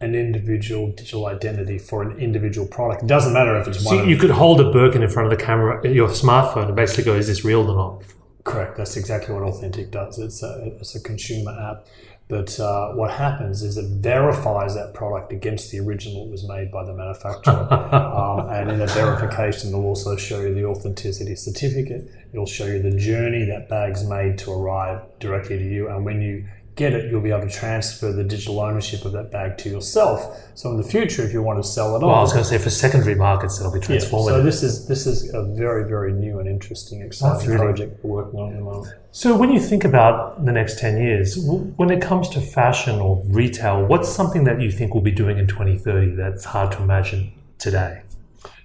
an 0.00 0.14
individual 0.14 0.90
digital 0.90 1.26
identity 1.26 1.78
for 1.78 2.02
an 2.02 2.18
individual 2.18 2.66
product. 2.66 3.02
It 3.04 3.06
doesn't 3.06 3.32
matter 3.32 3.56
if 3.58 3.68
it's 3.68 3.82
so 3.82 3.96
one. 3.96 4.08
you 4.08 4.16
could 4.16 4.30
hold 4.30 4.60
a 4.60 4.70
Birkin 4.70 5.02
in 5.02 5.10
front 5.10 5.32
of 5.32 5.38
the 5.38 5.44
camera, 5.44 5.88
your 5.88 6.08
smartphone, 6.08 6.66
and 6.66 6.76
basically 6.76 7.04
go, 7.04 7.14
"Is 7.14 7.28
this 7.28 7.44
real 7.44 7.70
or 7.70 7.74
not?" 7.74 8.02
Correct. 8.44 8.76
That's 8.76 8.96
exactly 8.96 9.34
what 9.34 9.44
Authentic 9.44 9.90
does. 9.90 10.18
It's 10.18 10.42
a, 10.42 10.72
it's 10.80 10.94
a 10.94 11.00
consumer 11.00 11.52
app. 11.52 11.86
But 12.28 12.60
uh, 12.60 12.92
what 12.92 13.10
happens 13.10 13.62
is 13.62 13.78
it 13.78 13.86
verifies 13.86 14.74
that 14.74 14.92
product 14.92 15.32
against 15.32 15.70
the 15.70 15.80
original 15.80 16.26
that 16.26 16.30
was 16.30 16.46
made 16.46 16.70
by 16.70 16.84
the 16.84 16.92
manufacturer. 16.92 17.54
um, 17.72 18.50
and 18.50 18.70
in 18.70 18.78
the 18.78 18.86
verification, 18.86 19.70
it'll 19.70 19.86
also 19.86 20.14
show 20.14 20.42
you 20.42 20.54
the 20.54 20.66
authenticity 20.66 21.34
certificate. 21.34 22.10
It'll 22.32 22.44
show 22.44 22.66
you 22.66 22.82
the 22.82 22.96
journey 22.98 23.46
that 23.46 23.70
bag's 23.70 24.06
made 24.06 24.36
to 24.38 24.52
arrive 24.52 25.00
directly 25.20 25.58
to 25.58 25.64
you. 25.64 25.88
And 25.88 26.04
when 26.04 26.20
you 26.20 26.46
get 26.78 26.94
it, 26.94 27.10
you'll 27.10 27.20
be 27.20 27.30
able 27.30 27.46
to 27.46 27.50
transfer 27.50 28.12
the 28.12 28.24
digital 28.24 28.60
ownership 28.60 29.04
of 29.04 29.12
that 29.12 29.30
bag 29.30 29.58
to 29.58 29.68
yourself. 29.68 30.40
So 30.54 30.70
in 30.70 30.76
the 30.76 30.84
future, 30.84 31.22
if 31.22 31.32
you 31.32 31.42
want 31.42 31.62
to 31.62 31.68
sell 31.68 31.96
it 31.96 32.00
well, 32.00 32.10
on, 32.10 32.18
I 32.18 32.20
was 32.20 32.32
going 32.32 32.44
to 32.44 32.48
say 32.48 32.56
for 32.56 32.70
secondary 32.70 33.16
markets, 33.16 33.60
it'll 33.60 33.72
be 33.72 33.80
transformative. 33.80 34.26
Yeah, 34.26 34.36
so 34.38 34.42
this 34.42 34.62
is 34.62 34.86
this 34.86 35.06
is 35.06 35.34
a 35.34 35.42
very 35.42 35.88
very 35.88 36.12
new 36.12 36.38
and 36.38 36.48
interesting, 36.48 37.02
exciting 37.02 37.50
really 37.50 37.64
project 37.66 38.02
we're 38.04 38.22
working 38.22 38.40
on 38.40 38.52
at 38.52 38.58
the 38.58 38.64
moment. 38.64 38.94
So 39.10 39.36
when 39.36 39.50
you 39.50 39.60
think 39.60 39.84
about 39.84 40.44
the 40.44 40.52
next 40.52 40.78
ten 40.78 40.96
years, 40.96 41.36
when 41.76 41.90
it 41.90 42.00
comes 42.00 42.28
to 42.30 42.40
fashion 42.40 43.00
or 43.00 43.22
retail, 43.26 43.84
what's 43.84 44.08
something 44.08 44.44
that 44.44 44.60
you 44.60 44.70
think 44.70 44.94
we'll 44.94 45.02
be 45.02 45.10
doing 45.10 45.38
in 45.38 45.46
2030 45.48 46.14
that's 46.14 46.44
hard 46.44 46.72
to 46.72 46.82
imagine 46.82 47.32
today? 47.58 48.02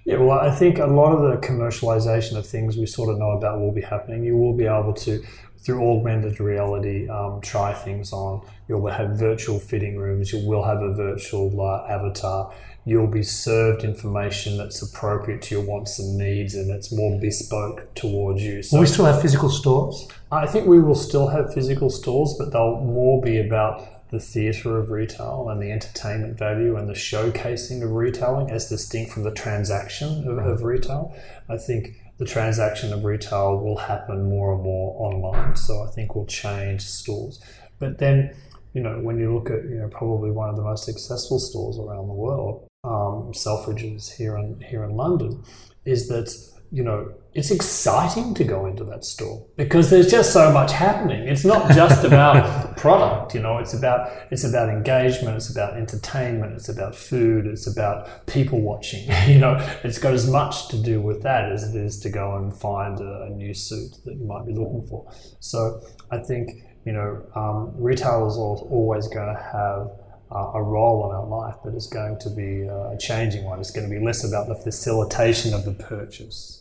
Yeah, 0.04 0.18
well, 0.18 0.38
I 0.38 0.50
think 0.50 0.78
a 0.78 0.86
lot 0.86 1.12
of 1.12 1.22
the 1.22 1.46
commercialization 1.46 2.36
of 2.36 2.46
things 2.46 2.76
we 2.76 2.84
sort 2.86 3.10
of 3.10 3.18
know 3.18 3.30
about 3.30 3.58
will 3.60 3.72
be 3.72 3.80
happening. 3.80 4.22
You 4.22 4.36
will 4.36 4.54
be 4.54 4.66
able 4.66 4.92
to 4.94 5.24
through 5.64 5.82
augmented 5.82 6.40
reality, 6.40 7.08
um, 7.08 7.40
try 7.40 7.72
things 7.72 8.12
on. 8.12 8.46
You'll 8.68 8.86
have 8.86 9.18
virtual 9.18 9.58
fitting 9.58 9.96
rooms. 9.96 10.30
You 10.30 10.46
will 10.46 10.62
have 10.62 10.82
a 10.82 10.92
virtual 10.92 11.58
uh, 11.58 11.90
avatar. 11.90 12.52
You'll 12.84 13.06
be 13.06 13.22
served 13.22 13.82
information 13.82 14.58
that's 14.58 14.82
appropriate 14.82 15.40
to 15.42 15.54
your 15.54 15.64
wants 15.64 15.98
and 15.98 16.18
needs, 16.18 16.54
and 16.54 16.70
it's 16.70 16.92
more 16.92 17.18
bespoke 17.18 17.94
towards 17.94 18.42
you. 18.42 18.62
So 18.62 18.76
will 18.76 18.82
we 18.82 18.86
still 18.86 19.06
have 19.06 19.22
physical 19.22 19.48
stores? 19.48 20.06
I 20.30 20.46
think 20.46 20.66
we 20.66 20.82
will 20.82 20.94
still 20.94 21.28
have 21.28 21.54
physical 21.54 21.88
stores, 21.88 22.34
but 22.38 22.52
they'll 22.52 22.82
more 22.82 23.22
be 23.22 23.38
about 23.40 23.93
the 24.14 24.20
theatre 24.20 24.78
of 24.78 24.90
retail 24.90 25.48
and 25.50 25.60
the 25.60 25.70
entertainment 25.70 26.38
value 26.38 26.76
and 26.76 26.88
the 26.88 26.94
showcasing 26.94 27.82
of 27.82 27.90
retailing 27.90 28.50
as 28.50 28.68
distinct 28.68 29.12
from 29.12 29.24
the 29.24 29.30
transaction 29.32 30.26
of, 30.26 30.38
of 30.38 30.62
retail. 30.62 31.14
I 31.48 31.58
think 31.58 32.00
the 32.18 32.24
transaction 32.24 32.92
of 32.92 33.04
retail 33.04 33.58
will 33.58 33.76
happen 33.76 34.30
more 34.30 34.54
and 34.54 34.62
more 34.62 34.94
online. 34.98 35.56
So 35.56 35.82
I 35.82 35.90
think 35.90 36.14
we'll 36.14 36.26
change 36.26 36.82
stores. 36.82 37.42
But 37.78 37.98
then, 37.98 38.34
you 38.72 38.82
know, 38.82 39.00
when 39.00 39.18
you 39.18 39.34
look 39.34 39.50
at, 39.50 39.64
you 39.64 39.78
know, 39.80 39.88
probably 39.88 40.30
one 40.30 40.48
of 40.48 40.56
the 40.56 40.62
most 40.62 40.84
successful 40.84 41.38
stores 41.38 41.76
around 41.78 42.06
the 42.06 42.14
world, 42.14 42.66
um, 42.84 43.32
Selfridges 43.32 44.14
here 44.14 44.36
in 44.36 44.60
here 44.60 44.84
in 44.84 44.94
London, 44.96 45.42
is 45.84 46.08
that 46.08 46.32
you 46.70 46.82
know 46.82 47.14
it's 47.34 47.50
exciting 47.50 48.32
to 48.32 48.44
go 48.44 48.66
into 48.66 48.84
that 48.84 49.04
store 49.04 49.44
because 49.56 49.90
there's 49.90 50.08
just 50.08 50.32
so 50.32 50.52
much 50.52 50.72
happening. 50.72 51.26
It's 51.26 51.44
not 51.44 51.72
just 51.72 52.04
about 52.04 52.76
product. 52.76 53.34
You 53.34 53.40
know, 53.40 53.58
it's 53.58 53.74
about 53.74 54.08
it's 54.30 54.44
about 54.44 54.68
engagement, 54.68 55.36
it's 55.36 55.50
about 55.50 55.76
entertainment, 55.76 56.52
it's 56.54 56.68
about 56.68 56.94
food, 56.94 57.46
it's 57.46 57.66
about 57.66 58.26
people 58.26 58.60
watching. 58.60 59.10
you 59.26 59.38
know, 59.38 59.56
it's 59.82 59.98
got 59.98 60.14
as 60.14 60.30
much 60.30 60.68
to 60.68 60.80
do 60.80 61.00
with 61.00 61.22
that 61.22 61.50
as 61.50 61.74
it 61.74 61.76
is 61.76 61.98
to 62.00 62.10
go 62.10 62.36
and 62.36 62.56
find 62.56 63.00
a, 63.00 63.22
a 63.24 63.30
new 63.30 63.52
suit 63.52 63.96
that 64.04 64.14
you 64.14 64.24
might 64.24 64.46
be 64.46 64.52
looking 64.52 64.86
for. 64.88 65.12
So 65.40 65.82
I 66.12 66.18
think 66.18 66.50
you 66.84 66.92
know, 66.92 67.26
um, 67.34 67.72
retail 67.76 68.28
is 68.28 68.36
always 68.36 69.08
going 69.08 69.34
to 69.34 69.42
have 69.42 69.90
a 70.34 70.62
role 70.62 71.08
in 71.08 71.16
our 71.16 71.26
life, 71.26 71.54
but 71.64 71.74
it's 71.74 71.86
going 71.86 72.18
to 72.20 72.28
be 72.30 72.68
uh, 72.68 72.90
a 72.90 72.98
changing 72.98 73.44
one. 73.44 73.60
It's 73.60 73.70
going 73.70 73.88
to 73.88 73.94
be 73.94 74.00
less 74.04 74.24
about 74.24 74.48
the 74.48 74.56
facilitation 74.56 75.54
of 75.54 75.64
the 75.64 75.72
purchase. 75.72 76.60